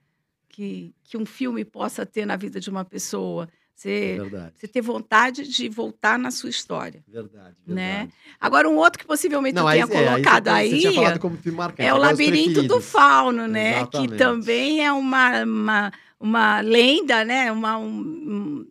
[0.48, 3.48] Que, que um filme possa ter na vida de uma pessoa.
[3.76, 4.52] É Você, verdade.
[4.56, 7.02] você ter vontade de voltar na sua história.
[7.08, 7.90] Verdade, Né?
[7.98, 8.12] verdade.
[8.40, 11.88] Agora, um outro que possivelmente Não, aí, tenha é, colocado aí, aí, você, marcante.
[11.88, 12.80] é o os Labirinto do.
[12.80, 13.78] Fauno, né?
[13.78, 14.10] Exatamente.
[14.12, 17.50] Que também é uma, uma, uma lenda, né?
[17.50, 18.64] Uma, um,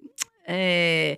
[0.48, 1.18] é,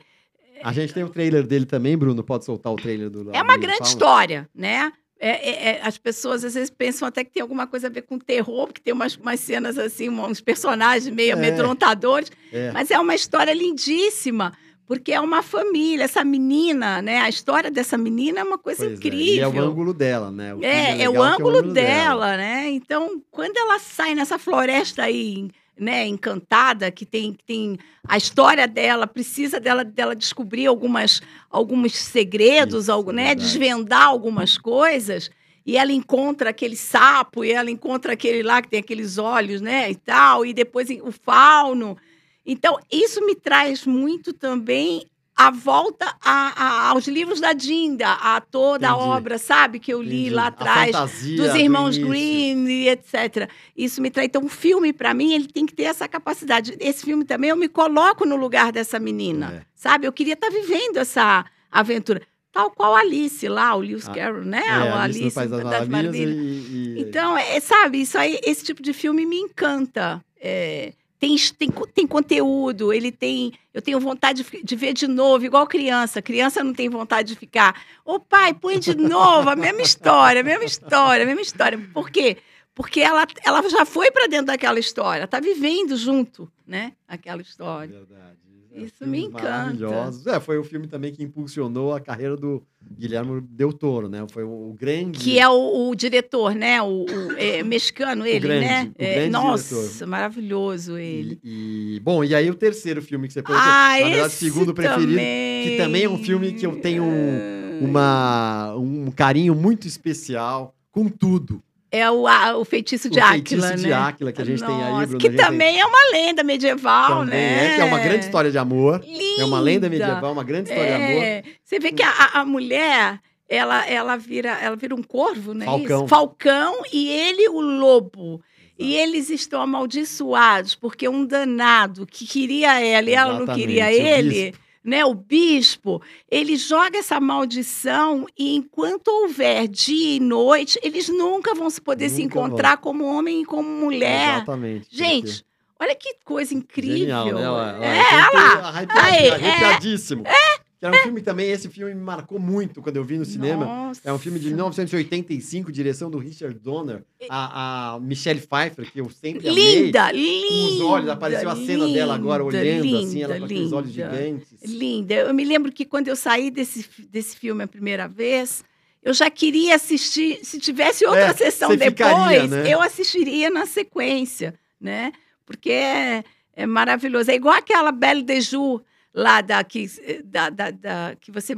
[0.64, 2.24] A gente tem o trailer dele também, Bruno.
[2.24, 3.92] Pode soltar o trailer do é uma grande Fauno?
[3.94, 4.92] história, né?
[5.20, 8.02] É- é- é, as pessoas às vezes pensam até que tem alguma coisa a ver
[8.02, 11.34] com terror, porque tem umas, umas cenas assim, uns personagens meio É.
[11.34, 12.72] amedrontadores, É.
[12.74, 14.52] mas é uma história lindíssima,
[14.86, 17.20] porque é uma família, essa menina, né?
[17.20, 19.36] A história dessa menina é uma coisa Pois é, incrível.
[19.36, 20.54] E é o ângulo dela, né?
[20.54, 22.70] O que É, é o legal que ângulo dela, né?
[22.70, 28.68] Então, quando ela sai nessa floresta aí, né, encantada, que tem, que tem a história
[28.68, 33.42] dela, precisa dela, dela descobrir algumas, alguns segredos, Isso, algo, né, verdade.
[33.42, 35.30] desvendar algumas coisas.
[35.66, 39.90] E ela encontra aquele sapo, e ela encontra aquele lá que tem aqueles olhos, né,
[39.90, 41.98] e tal, e depois o fauno.
[42.46, 45.06] Então, isso me traz muito também
[45.38, 49.10] a volta a- a- aos livros da Dinda, a toda a Entendi.
[49.10, 50.30] obra, sabe, que eu li Entendi.
[50.30, 52.08] lá A atrás, fantasia dos do irmãos início.
[52.10, 53.50] Green e etc.
[53.76, 54.28] Isso me traz.
[54.28, 56.76] Então, um filme, para mim, ele tem que ter essa capacidade.
[56.80, 59.66] Esse filme também, eu me coloco no lugar dessa menina, É.
[59.76, 60.08] sabe?
[60.08, 62.22] Eu queria estar vivendo essa aventura.
[62.54, 64.64] Tal qual a Alice lá, o Lewis Ah, Carroll, né?
[64.66, 65.62] É, a Alice País das.
[65.90, 66.16] Maravilhas.
[66.16, 70.24] E, e- Então, é, sabe, isso aí, esse tipo de filme me encanta.
[70.40, 73.54] É, tem, tem, tem conteúdo, ele tem.
[73.74, 76.22] Eu tenho vontade de, de, ver de novo, igual criança.
[76.22, 77.82] Criança não tem vontade de ficar.
[78.04, 81.78] Ô pai, põe de novo, a mesma história, a mesma história, a mesma história.
[81.94, 82.38] Por quê?
[82.74, 86.94] Porque ela, ela já foi para dentro daquela história, está vivendo junto, né?
[87.08, 88.00] Aquela história.
[88.00, 88.45] Verdade.
[88.76, 89.86] É, Isso me encanta.
[90.28, 92.62] É, foi o filme também que impulsionou a carreira do
[93.00, 94.26] Guilherme Del Toro, né?
[94.30, 95.18] Foi o, grande.
[95.18, 96.82] Que é o, o diretor, né?
[96.82, 98.92] O, o é, mexicano, ele, grande, né?
[98.98, 100.08] É, nossa, diretor.
[100.08, 101.40] maravilhoso ele.
[101.42, 104.30] E, e, bom, e aí o terceiro filme que você falou, ah, na verdade, o
[104.30, 105.70] segundo preferido, também.
[105.70, 111.08] que também é um filme que eu tenho um, uma, um carinho muito especial com
[111.08, 111.64] tudo.
[111.96, 113.76] É o, a, o feitiço de o Áquila, feitiço né?
[113.76, 115.18] de Áquila que a gente Nossa, tem aí, Bruno.
[115.18, 115.80] Que também tem...
[115.80, 117.68] é uma lenda medieval, também né?
[117.68, 119.02] É, que é uma grande história de amor.
[119.08, 119.42] Linda.
[119.42, 120.98] É uma lenda medieval, uma grande história é.
[120.98, 121.56] de amor.
[121.64, 123.18] Você vê que a, a mulher,
[123.48, 125.64] ela, ela, vira, ela vira um corvo, né?
[125.64, 126.08] Falcão.
[126.08, 128.42] Falcão e ele o lobo.
[128.78, 134.54] E eles estão amaldiçoados porque um danado que queria ela e ela não queria ele
[134.86, 141.56] né, o bispo, ele joga essa maldição e enquanto houver dia e noite, eles nunca
[141.56, 142.84] vão se poder nunca se encontrar vão.
[142.84, 144.36] como homem e como mulher.
[144.36, 144.88] Exatamente.
[144.92, 145.44] Gente, porque...
[145.80, 146.98] olha que coisa incrível.
[146.98, 147.42] Genial, né?
[147.42, 148.70] Ela, é, ela.
[148.70, 150.24] Arrepiadíssimo.
[150.26, 150.55] É, é.
[150.55, 150.55] Que
[150.86, 153.66] era um filme também, esse filme me marcou muito quando eu vi no cinema.
[153.66, 154.02] Nossa.
[154.04, 157.04] É um filme de 1985, direção do Richard Donner.
[157.30, 160.42] A, a Michelle Pfeiffer, que eu sempre linda, amei.
[160.42, 163.46] Linda, Com os olhos, apareceu a cena linda, dela agora olhando linda, assim, ela com
[163.46, 164.48] aqueles olhos gigantes.
[164.64, 165.14] Linda.
[165.14, 168.64] Eu me lembro que quando eu saí desse, desse filme a primeira vez,
[169.02, 172.74] eu já queria assistir, se tivesse outra é, sessão depois, ficaria, né?
[172.74, 175.12] eu assistiria na sequência, né?
[175.46, 176.24] Porque é,
[176.56, 177.30] é maravilhoso.
[177.30, 178.82] É igual aquela Belle de Jour,
[179.16, 179.88] lá da que,
[180.26, 181.54] da, da, da que você.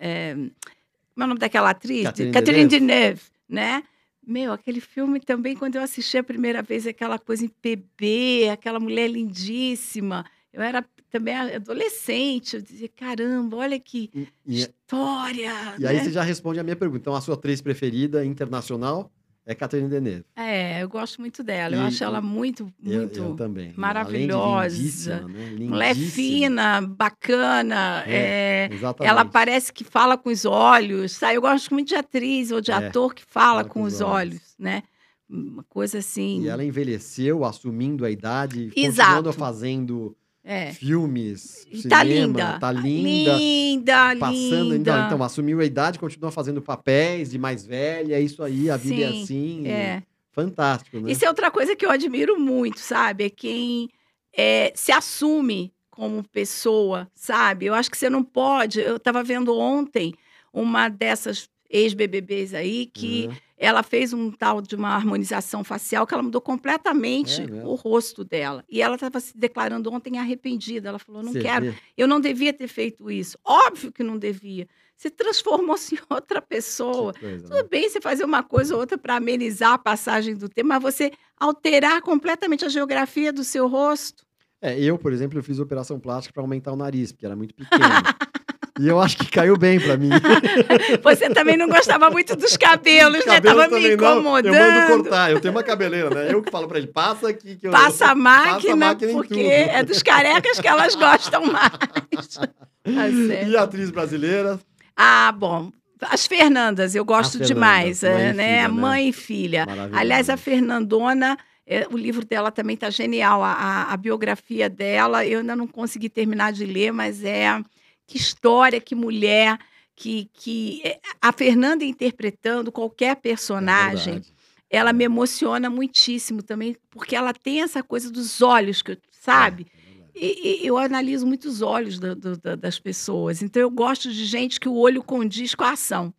[0.00, 2.04] É, como é o nome daquela atriz?
[2.04, 3.84] Catherine, Catherine Deneuve, né?
[4.26, 8.78] Meu, aquele filme também, quando eu assisti a primeira vez, aquela coisa em PB, aquela
[8.78, 10.24] mulher lindíssima.
[10.52, 14.10] Eu era também adolescente, eu dizia, caramba, olha que
[14.46, 15.76] e, história.
[15.78, 15.88] E né?
[15.88, 17.00] aí você já responde a minha pergunta.
[17.00, 19.10] Então, a sua atriz preferida internacional
[19.48, 20.26] é Catherine Deneuve.
[20.36, 21.74] É, eu gosto muito dela.
[21.74, 23.72] E, eu acho ela muito, muito eu, eu também.
[23.74, 24.76] maravilhosa.
[24.76, 25.44] Lindíssima, né?
[25.46, 25.70] lindíssima.
[25.70, 28.04] Mulher fina, bacana.
[28.06, 28.70] É, é,
[29.00, 31.12] ela parece que fala com os olhos.
[31.12, 31.36] Sabe?
[31.36, 34.12] Eu gosto muito de atriz ou de é, ator que fala, com, com, os olhos,
[34.12, 34.82] olhos, né?
[35.26, 36.42] Uma coisa assim.
[36.42, 39.08] E ela envelheceu, assumindo a idade, Exato.
[39.08, 40.16] continuando fazendo
[40.48, 40.72] é.
[40.72, 42.58] filmes, e cinema, tá linda.
[42.58, 43.36] Tá linda.
[43.36, 44.76] Linda, passando, linda.
[44.76, 48.78] Então, então, assumiu a idade, continua fazendo papéis de mais velha, é isso aí, a
[48.78, 49.68] vida é Sim, é assim.
[49.68, 50.02] É.
[50.32, 51.12] Fantástico, né?
[51.12, 53.24] Isso é outra coisa que eu admiro muito, sabe?
[53.24, 53.90] É quem
[54.34, 57.66] é, se assume como pessoa, sabe?
[57.66, 58.80] Eu acho que você não pode.
[58.80, 60.14] Eu estava vendo ontem
[60.50, 63.36] uma dessas ex-BBBs aí que uhum.
[63.58, 68.24] Ela fez um tal de uma harmonização facial que ela mudou completamente é o rosto
[68.24, 68.64] dela.
[68.68, 70.88] E ela estava se declarando ontem arrependida.
[70.88, 73.36] Ela falou: não Você quero, eu não devia ter feito isso.
[73.44, 74.68] Óbvio que não devia.
[74.96, 77.12] Se transformou-se em outra pessoa.
[77.14, 77.68] Coisa, Tudo né?
[77.68, 81.12] bem você fazer uma coisa ou outra para amenizar a passagem do tempo, mas você
[81.36, 84.26] alterar completamente a geografia do seu rosto.
[84.60, 87.54] É, eu, por exemplo, eu fiz operação plástica para aumentar o nariz, porque era muito
[87.54, 87.78] pequeno.
[88.78, 90.10] E eu acho que caiu bem pra mim.
[91.02, 93.40] Você também não gostava muito dos cabelos, né?
[93.40, 94.52] Tava me incomodando.
[94.52, 95.32] Não, eu mando cortar.
[95.32, 96.32] Eu tenho uma cabeleira, né?
[96.32, 97.56] Eu que falo pra ele, passa aqui.
[97.56, 101.44] Que eu, passa a máquina, passa a máquina porque é dos carecas que elas gostam
[101.50, 102.34] mais.
[102.34, 103.08] Tá
[103.48, 104.60] e atriz brasileira?
[104.96, 105.70] Ah, bom.
[106.00, 108.62] As Fernandas, eu gosto demais, mãe é, né?
[108.62, 109.08] Filha, mãe né?
[109.08, 109.66] e filha.
[109.92, 113.42] Aliás, a Fernandona, é, o livro dela também está genial.
[113.42, 117.60] A, a, a, biografia dela, eu ainda não consegui terminar de ler, mas é
[118.08, 119.58] que história, que mulher,
[119.94, 124.38] que, que eh, a Fernanda interpretando qualquer é personagem, é
[124.78, 129.66] ela me emociona muitíssimo também, porque ela tem essa coisa dos olhos, que sabe?
[130.14, 133.42] É, é e, e, eu analiso muito os olhos do, do, das pessoas.
[133.42, 136.12] Então eu gosto de gente que o olho condiz com a ação,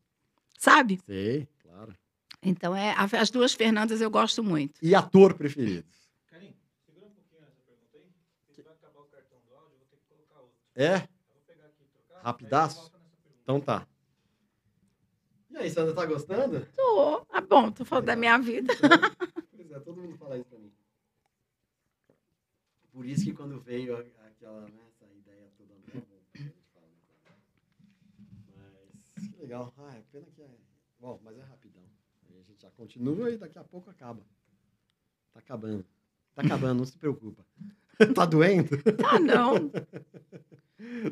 [0.59, 0.99] sabe?
[1.07, 1.95] Sei, claro.
[2.43, 4.79] Então é as duas Fernandas eu gosto muito.
[4.81, 5.87] E ator preferido?
[6.29, 6.53] Karim,
[6.85, 8.63] segura um pouquinho essa pergunta aí.
[8.63, 10.55] vai acabar o cartão do áudio, vou ter que colocar outro.
[10.75, 11.18] É?
[12.23, 12.91] Rapidaço?
[13.43, 13.87] Então tá.
[15.49, 16.65] E aí, Sandra, tá gostando?
[16.75, 17.25] Tô.
[17.29, 18.07] Ah, bom, tô falando é.
[18.07, 18.73] da minha vida.
[19.51, 20.71] Pois é, todo mundo fala isso pra mim.
[22.91, 26.87] Por isso que quando veio aquela, né, essa ideia toda nova, a gente fala,
[28.55, 29.73] Mas, que legal.
[29.77, 30.49] Ah, é pena que é...
[30.99, 31.83] Bom, mas é rapidão.
[32.27, 34.21] Aí a gente já continua e daqui a pouco acaba.
[35.33, 35.85] Tá acabando.
[36.33, 37.45] Tá acabando, não se preocupa.
[38.15, 38.81] tá doendo?
[38.93, 39.71] Tá não.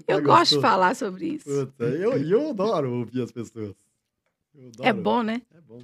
[0.08, 1.46] Eu gosto de falar sobre isso.
[1.66, 3.76] Puta, eu, eu adoro ouvir as pessoas.
[4.82, 5.42] É bom, né?
[5.54, 5.82] É bom.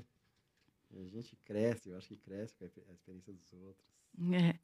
[0.95, 3.85] A gente cresce, eu acho que cresce com a experiência dos outros.
[4.33, 4.55] É.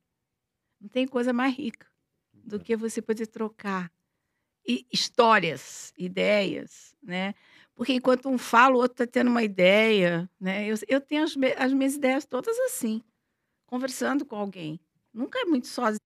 [0.79, 1.87] Não tem coisa mais rica
[2.33, 3.91] do que você poder trocar
[4.67, 7.33] e histórias, ideias, né?
[7.75, 10.67] Porque enquanto um fala, o outro está tendo uma ideia, né?
[10.67, 13.01] Eu, eu tenho as, me- as minhas ideias todas assim,
[13.65, 14.79] conversando com alguém.
[15.13, 15.99] Nunca é muito sozinho.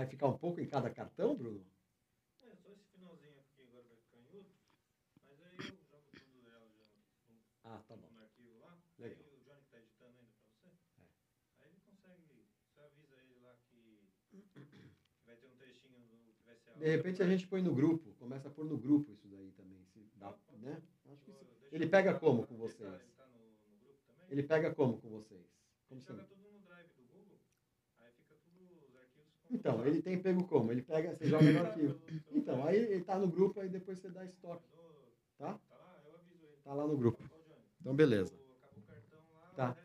[0.00, 1.62] Vai ficar um pouco em cada cartão, Bruno?
[2.40, 4.54] É, só esse finalzinho aqui agora vai ficar em outro.
[5.26, 6.84] Mas aí eu jogo tudo ela já
[7.64, 8.08] Ah, tá bom.
[8.10, 8.78] no arquivo lá.
[8.98, 9.18] Legal.
[9.22, 11.02] Aí o Johnny tá editando ainda pra você.
[11.60, 12.46] Aí ele consegue.
[12.72, 14.48] Você avisa ele lá que, que
[15.26, 17.74] vai ter um trechinho do que vai ser a De repente a gente põe no
[17.74, 20.82] grupo, começa a pôr no grupo isso daí também, se dá, né?
[21.12, 21.46] Acho que sim.
[21.70, 22.90] Ele pega como com vocês?
[23.02, 23.38] Ele tá no,
[23.68, 24.26] no grupo também?
[24.30, 25.46] Ele pega como com vocês?
[25.90, 26.34] Como Ele joga assim?
[26.36, 27.38] tudo no drive do Google.
[27.98, 29.39] Aí fica tudo os arquivos.
[29.50, 30.70] Então, ele tem pego como?
[30.70, 32.00] Ele pega, você joga no arquivo.
[32.32, 34.64] Então, aí ele tá no grupo, aí depois você dá estoque,
[35.38, 35.58] tá?
[36.64, 37.22] Tá lá, no grupo.
[37.80, 38.32] Então, beleza.
[39.56, 39.76] Tá.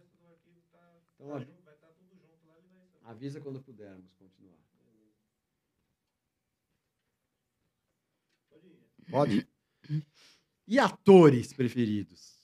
[1.16, 3.10] Então, avi- junto, vai estar tudo junto lá, ele vai saber.
[3.10, 4.58] avisa quando pudermos continuar.
[8.50, 9.10] Pode ir.
[9.10, 9.48] Pode?
[10.68, 12.35] E atores preferidos?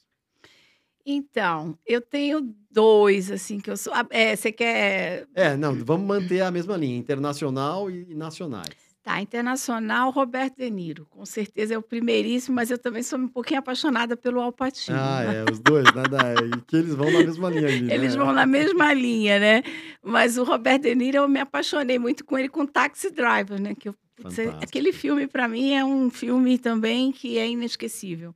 [1.06, 3.94] Então, eu tenho dois, assim, que eu sou.
[3.94, 5.28] ah, é, você quer.
[5.34, 8.92] É, não, vamos manter a mesma linha, internacional e, e nacionais.
[9.04, 11.08] Tá, internacional, Roberto De Niro.
[11.10, 14.96] Com certeza é o primeiríssimo, mas eu também sou um pouquinho apaixonada pelo Al Pacino.
[14.96, 17.94] Ah, é, os dois, nada, e que eles vão na mesma linha ali, né?
[17.96, 19.64] Eles vão na mesma linha, né?
[20.04, 23.74] Mas o Roberto De Niro, eu me apaixonei muito com ele com Taxi Driver, né?
[23.74, 28.36] Que eu, é- aquele filme, para mim, é um filme também que é inesquecível.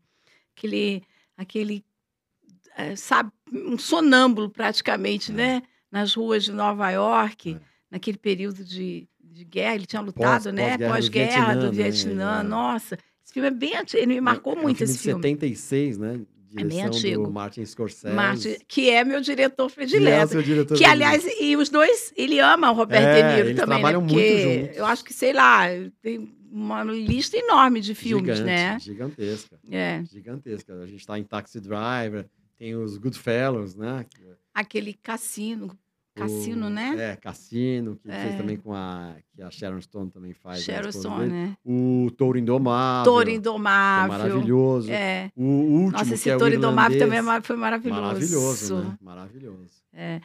[0.58, 1.04] Aquele,
[1.38, 1.86] aquele
[2.96, 5.36] sabe, um sonâmbulo praticamente, É.
[5.36, 5.62] né?
[5.92, 7.60] Nas ruas de Nova York, É.
[7.90, 9.76] naquele período de, de guerra.
[9.76, 10.78] Ele tinha lutado, Pós- né?
[10.78, 12.40] pós-guerra do Pós-guerra do Vietnã, né?
[12.42, 13.98] É- Nossa, esse filme é bem antigo.
[14.04, 15.22] Ele me marcou É um muito filme esse de filme.
[15.24, 16.20] 76, né?
[16.52, 17.24] bem Direção antigo.
[17.26, 18.16] do Martin Scorsese.
[18.16, 20.42] Martin, que é meu diretor que é predileto.
[20.42, 23.60] diretor Que, de- aliás, e os dois, ele ama o Roberto É, De Niro eles
[23.60, 23.82] também, né?
[23.82, 24.78] trabalham muito Porque juntos.
[24.78, 25.64] eu acho que, sei lá,
[26.02, 28.78] tem uma lista enorme de filmes, Gigante, né?
[28.80, 29.60] Gigantesca.
[29.70, 30.74] É, Gigantesca.
[30.82, 32.26] A gente tá em Taxi Driver,
[32.58, 34.06] tem os Goodfellas, né?
[34.54, 35.78] aquele cassino,
[36.16, 37.12] cassino, O- né?
[37.12, 38.38] É, Cassino, que ele fez É.
[38.38, 39.16] também com a.
[39.36, 40.60] que a Sharon Stone também faz.
[40.62, 41.58] a Sharon Stone, né?
[41.66, 43.12] O Touro Indomável.
[43.12, 44.18] Touro é Indomável.
[44.18, 44.90] maravilhoso.
[44.92, 45.30] É.
[45.36, 47.26] O último, Nossa, esse é Touro Indomável também é irlandês.
[47.26, 48.02] mar- foi maravilhoso.
[48.02, 48.98] Maravilhoso, né?
[49.02, 49.84] Maravilhoso.
[49.92, 50.22] É.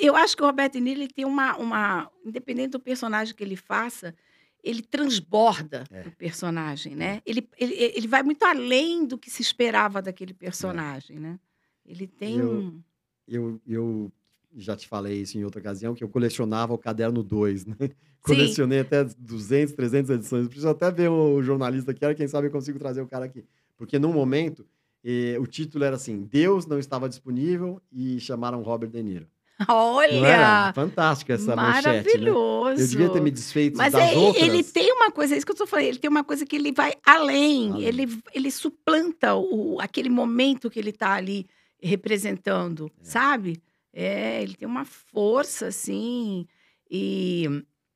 [0.00, 2.10] Eu acho que o Roberto Niro tem uma, uma.
[2.26, 4.14] Independente do personagem que ele faça,
[4.62, 6.02] ele transborda É.
[6.08, 7.22] o personagem, né?
[7.24, 11.38] Ele, ele, ele vai muito além do que se esperava daquele personagem, né?
[11.86, 12.82] Ele tem Eu- um.
[13.28, 14.12] Eu, eu
[14.56, 17.76] já te falei isso em outra ocasião, que eu colecionava o caderno 2, né?
[18.20, 20.46] Colecionei até 200, 300 edições.
[20.46, 23.44] Preciso até ver o jornalista que era, quem sabe eu consigo trazer o cara aqui.
[23.76, 24.66] Porque num momento,
[25.04, 29.26] eh, o título era assim, Deus não estava disponível e chamaram Robert De Niro.
[29.68, 30.72] Olha!
[30.74, 31.92] Fantástica essa manchete, né?
[32.02, 32.80] Maravilhoso.
[32.82, 34.42] Eu devia ter me desfeito Mas das é- outras.
[34.44, 36.56] ele tem uma coisa, é isso que eu estou falando, ele tem uma coisa que
[36.56, 37.84] ele vai além, Além.
[37.84, 41.46] Ele, ele suplanta o, aquele momento que ele está ali
[41.82, 43.04] representando, É.
[43.04, 43.62] sabe?
[43.92, 46.46] É, ele tem uma força, assim,
[46.90, 47.44] e,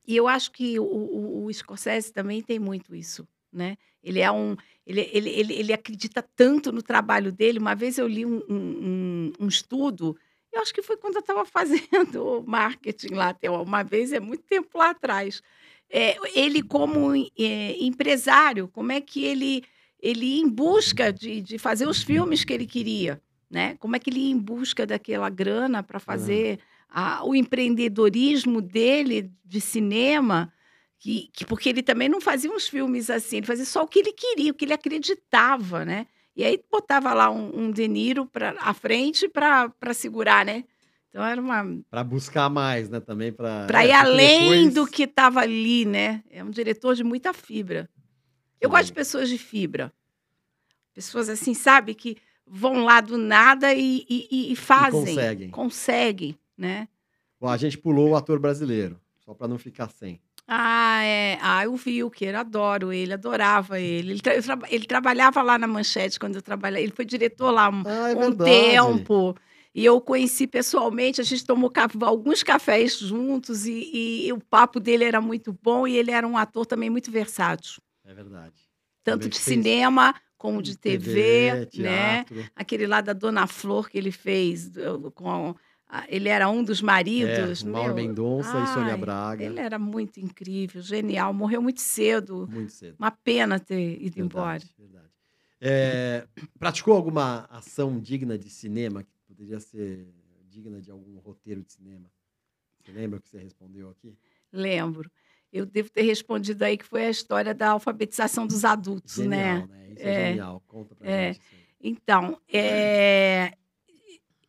[0.06, 3.76] e eu acho que o, o, o Scorsese também tem muito isso, né?
[4.02, 4.56] Ele é um...
[4.86, 7.58] Ele, ele, ele, ele acredita tanto no trabalho dele.
[7.58, 10.16] Uma vez eu li um, um, um- estudo,
[10.52, 14.44] eu acho que foi quando eu estava fazendo marketing lá, até uma vez, é muito
[14.44, 15.42] tempo lá atrás.
[15.90, 19.64] É, ele, como é, empresário, como é que ele,
[20.00, 23.20] ele ia em busca de, de fazer os filmes que ele queria,
[23.50, 23.76] né?
[23.78, 29.30] Como é que ele ia em busca daquela grana para fazer a- o empreendedorismo dele
[29.44, 30.52] de cinema,
[30.98, 33.98] que, que- porque ele também não fazia uns filmes assim, ele fazia só o que
[34.00, 36.06] ele queria, o que ele acreditava, né?
[36.34, 40.64] E aí botava lá um, um De Niro pra, à frente para segurar, né?
[41.08, 43.00] Então era uma Para buscar mais, né?
[43.00, 43.66] Também para.
[43.66, 46.22] para ir além do que estava ali, né?
[46.30, 47.88] É um diretor de muita fibra.
[48.60, 49.92] Eu Que gosto de pessoas de fibra.
[50.94, 52.16] Pessoas assim, sabe, que
[52.46, 55.00] vão lá do nada e, e- e- e fazem.
[55.06, 55.50] conseguem.
[55.50, 56.88] Conseguem, né?
[57.40, 60.20] Bom, a gente pulou o ator brasileiro, só para não ficar sem.
[60.48, 61.38] Ah, é.
[61.42, 64.12] Ah, eu vi o que eu adoro ele, adorava ele.
[64.12, 66.84] Ele, tra- traba- ele trabalhava lá na Manchete quando eu trabalhei.
[66.84, 69.36] Ele foi diretor lá um, Ah, é um tempo.
[69.74, 74.38] E eu o conheci pessoalmente, a gente tomou ca- alguns cafés juntos e, e o
[74.40, 78.54] papo dele era muito bom e ele era um ator também muito versátil, É verdade.
[79.06, 82.24] Tanto de cinema como de TV, né?
[82.24, 82.50] teatro.
[82.56, 84.72] Aquele lá da Dona Flor que ele fez
[85.14, 85.54] com
[86.08, 87.62] ele era um dos maridos.
[87.62, 89.44] É, Mauro Mendonça e Sônia ai, Braga.
[89.44, 92.48] Ele era muito incrível, genial, morreu muito cedo.
[92.50, 92.96] Muito cedo.
[92.98, 94.58] Uma pena ter ido embora.
[94.58, 95.06] Verdade, verdade.
[95.60, 96.26] É,
[96.58, 100.12] praticou alguma ação digna de cinema, que poderia ser
[100.50, 102.10] digna de algum roteiro de cinema?
[102.84, 104.12] Você lembra o que você respondeu aqui?
[104.52, 105.10] Lembro.
[105.56, 109.54] Eu devo ter respondido aí que foi a história da alfabetização dos adultos, né?
[109.54, 109.88] Genial, né?
[109.92, 110.28] Isso é, É.
[110.30, 110.62] genial.
[110.66, 111.32] Conta pra É.
[111.32, 111.40] gente.
[111.80, 113.52] Então, é,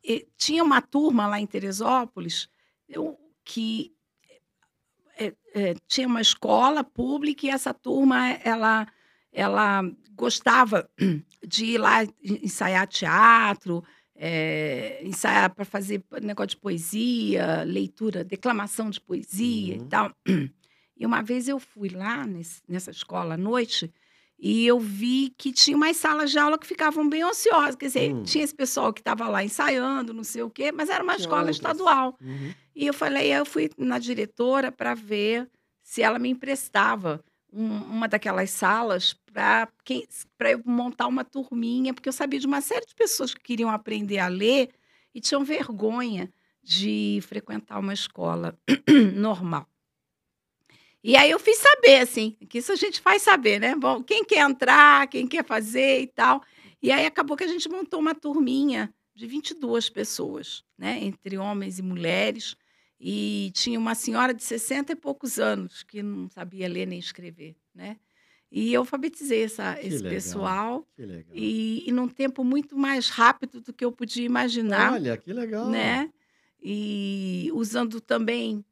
[0.03, 2.49] e- tinha uma turma lá em Teresópolis
[2.89, 3.93] eu- que
[5.17, 8.85] é, é, tinha uma escola pública e essa turma ela,
[9.31, 9.81] ela
[10.13, 10.89] gostava
[11.47, 13.83] de ir lá ensaiar teatro,
[14.15, 19.85] é, ensaiar para fazer negócio de poesia, leitura, declamação de poesia Uhum.
[19.85, 20.11] e tal.
[20.99, 23.91] E uma vez eu fui lá nesse- nessa escola à noite
[24.39, 27.75] e eu vi que tinha umas salas de aula que ficavam bem ociosas.
[27.75, 28.23] Quer dizer, Hum.
[28.23, 31.23] tinha esse pessoal que estava lá ensaiando, não sei o quê, mas era uma Tinha
[31.23, 31.55] escola outras.
[31.57, 32.17] estadual.
[32.21, 32.53] Uhum.
[32.75, 35.49] E eu falei, eu fui na diretora para ver
[35.83, 42.13] se ela me emprestava um- uma daquelas salas para eu montar uma turminha, porque eu
[42.13, 44.69] sabia de uma série de pessoas que queriam aprender a ler
[45.15, 46.29] e tinham vergonha
[46.61, 48.57] de frequentar uma escola
[49.15, 49.65] normal.
[51.07, 53.73] E aí eu fiz saber, assim, que isso a gente faz saber, né?
[53.75, 56.43] Bom, quem quer entrar, quem quer fazer e tal.
[56.83, 60.99] E aí acabou que a gente montou uma turminha de 22 pessoas, né?
[61.01, 62.57] Entre homens e mulheres.
[62.99, 67.55] E tinha uma senhora de 60 e poucos anos que não sabia ler nem escrever,
[67.73, 67.95] né?
[68.51, 70.11] E eu alfabetizei essa, Que esse legal.
[70.11, 71.31] pessoal Que legal.
[71.33, 75.69] e, e num tempo muito mais rápido do que eu podia imaginar Olha, que legal.
[75.69, 76.09] né?
[76.61, 78.63] E usando também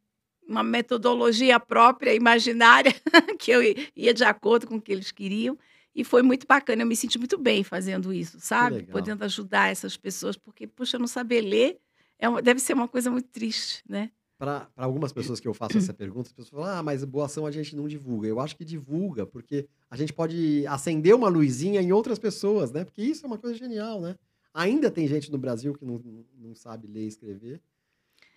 [0.47, 2.93] uma metodologia própria, imaginária,
[3.39, 3.61] que eu
[3.95, 5.57] ia de acordo com o que eles queriam.
[5.95, 8.75] E foi muito bacana, eu me senti muito bem fazendo isso, sabe?
[8.91, 11.79] Podendo ajudar essas pessoas, porque, puxa, não saber ler
[12.19, 14.11] é uma- deve ser uma coisa muito triste, né?
[14.37, 17.45] Para algumas pessoas que eu faço essa pergunta, as pessoas falam: ah, mas boa ação
[17.45, 18.27] a gente não divulga.
[18.27, 22.83] Eu acho que divulga, porque a gente pode acender uma luzinha em outras pessoas, né?
[22.83, 24.17] Porque isso é uma coisa genial, né?
[24.53, 26.01] Ainda tem gente no Brasil que não,
[26.37, 27.61] não sabe ler e escrever,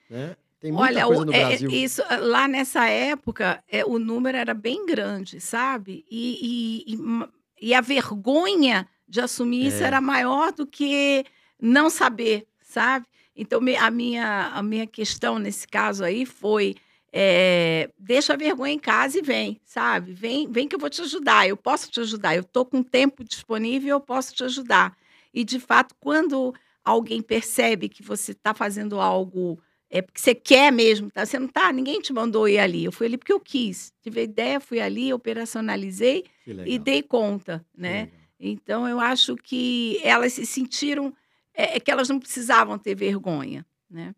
[0.09, 0.36] né?
[0.61, 1.70] Tem muita Olha, coisa no é, Brasil.
[1.70, 6.04] isso, lá nessa época, é, o número era bem grande, sabe?
[6.11, 7.28] E, e- e
[7.61, 9.86] e a vergonha de assumir isso É.
[9.86, 11.24] era maior do que
[11.61, 13.04] não saber, sabe?
[13.34, 16.76] Então, a minha, a minha questão nesse caso aí foi:
[17.12, 20.12] é, deixa a vergonha em casa e vem, sabe?
[20.12, 23.24] Vem, vem que eu vou te ajudar, eu posso te ajudar, eu estou com tempo
[23.24, 24.96] disponível, eu posso te ajudar.
[25.34, 26.54] E, de fato, quando
[26.84, 29.59] alguém percebe que você está fazendo algo
[29.91, 31.24] é porque você quer mesmo, tá?
[31.24, 32.84] Você não tá, ninguém te mandou ir ali.
[32.84, 33.93] Eu fui ali porque eu quis.
[34.03, 36.24] Tive a ideia, fui ali, operacionalizei
[36.66, 38.11] e dei conta, né?
[38.41, 41.12] Então eu acho que elas se sentiram
[41.55, 44.14] é, é que elas não precisavam ter vergonha, né?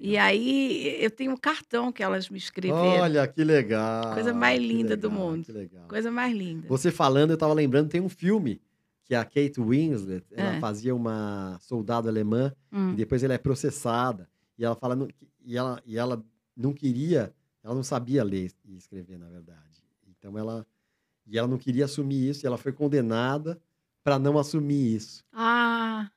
[0.00, 4.12] E aí eu tenho um cartão que elas me escreveram, Olha, que legal.
[4.14, 5.44] Coisa mais linda do legal, mundo.
[5.44, 5.86] Que legal.
[5.88, 6.66] coisa mais linda.
[6.68, 8.60] Você falando, eu tava lembrando, tem um filme
[9.04, 10.60] que a Kate Winslet, ela É.
[10.60, 12.92] fazia uma soldado alemã Hum.
[12.92, 14.28] e depois ela é processada
[14.58, 15.08] e ela fala no-
[15.44, 16.24] e ela e ela
[16.56, 19.82] não queria, ela não sabia ler e escrever na verdade.
[20.08, 20.66] Então ela
[21.26, 23.60] e ela não queria assumir isso e ela foi condenada
[24.02, 25.24] para não assumir isso.
[25.32, 26.10] Ah,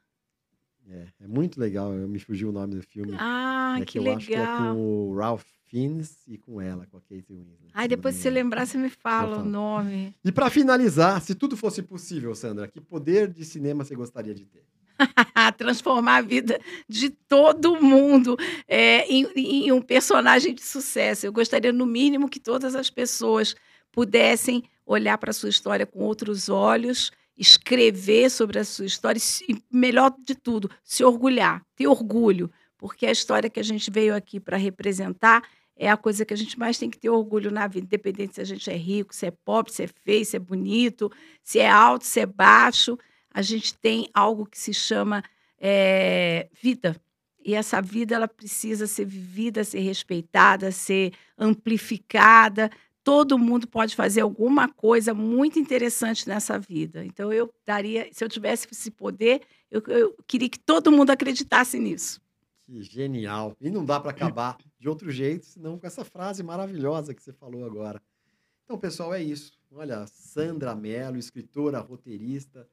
[0.90, 1.94] É, é muito legal.
[1.94, 3.16] Eu me fugiu o nome do filme.
[3.18, 4.58] ah, é que, eu acho que é legal.
[4.58, 7.72] com o Ralph Fiennes e com ela, com a Kate Winslet.
[7.82, 9.50] Se depois não se lembrar, você me fala o falo.
[9.50, 10.14] nome.
[10.24, 14.46] E para finalizar, se tudo fosse possível, Sandra, que poder de cinema você gostaria de
[14.46, 14.66] ter?
[15.58, 18.38] transformar a vida de todo mundo
[18.68, 21.26] é, em, em um personagem de sucesso.
[21.26, 23.56] Eu gostaria, no mínimo, que todas as pessoas
[23.92, 29.58] pudessem olhar para a sua história com outros olhos, escrever sobre a sua história e,
[29.72, 34.40] melhor de tudo, se orgulhar, ter orgulho, porque a história que a gente veio aqui
[34.40, 35.44] para representar
[35.76, 38.42] é a coisa que a gente mais tem que ter orgulho na vida, independente se
[38.42, 41.12] a gente é rico, se é pobre, se é feio, se é bonito,
[41.44, 42.98] se é alto, se é baixo
[43.34, 45.24] a gente tem algo que se chama
[45.60, 47.00] eh, vida.
[47.44, 52.70] E essa vida ela precisa ser vivida, ser respeitada, ser amplificada.
[53.04, 57.04] Todo mundo pode fazer alguma coisa muito interessante nessa vida.
[57.04, 61.80] Então eu daria, se eu tivesse esse poder, eu, eu queria que todo mundo acreditasse
[61.80, 62.22] nisso.
[62.64, 63.56] Que genial.
[63.60, 67.34] E não dá para acabar de outro jeito, senão com essa frase maravilhosa que você
[67.34, 68.02] falou agora.
[68.64, 69.52] Então, pessoal, é isso.
[69.72, 72.68] Olha, Sandra Mello, escritora, roteirista.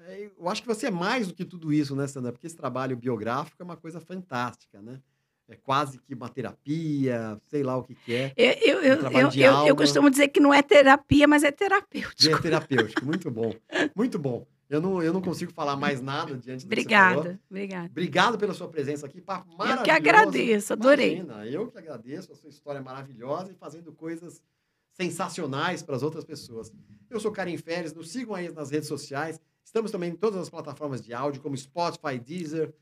[0.00, 2.32] É, Eu acho que você é mais do que tudo isso, né, Sandra?
[2.32, 5.00] Porque esse trabalho biográfico é uma coisa fantástica, né?
[5.48, 8.34] É quase que uma terapia, sei lá o que, que é.
[8.36, 11.48] Eu, eu, trabalho eu, eu- eu costumo dizer que não é terapia, mas é E
[11.48, 12.42] é terapêutico.
[12.42, 13.54] terapêutico, muito bom.
[13.94, 14.44] Muito bom.
[14.68, 16.66] Eu não, eu não consigo falar mais nada diante do.
[16.66, 17.86] Obrigada, obrigada.
[17.86, 19.78] Obrigado pela sua presença aqui, papo maravilhoso.
[19.80, 21.18] Eu que agradeço, adorei.
[21.18, 24.42] Imagina, eu que agradeço a sua história maravilhosa e fazendo coisas
[24.92, 26.72] sensacionais para as outras pessoas.
[27.08, 29.40] Eu sou Karim Férez, nos sigam aí nas redes sociais.
[29.66, 32.72] Estamos também em todas as plataformas de áudio, como Spotify, Deezer.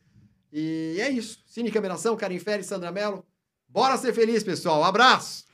[0.53, 1.43] E é isso.
[1.47, 3.25] Cine Cameração, Karim Férez, Sandra Mello.
[3.67, 4.83] Bora ser feliz, pessoal.
[4.83, 5.45] Um abraço!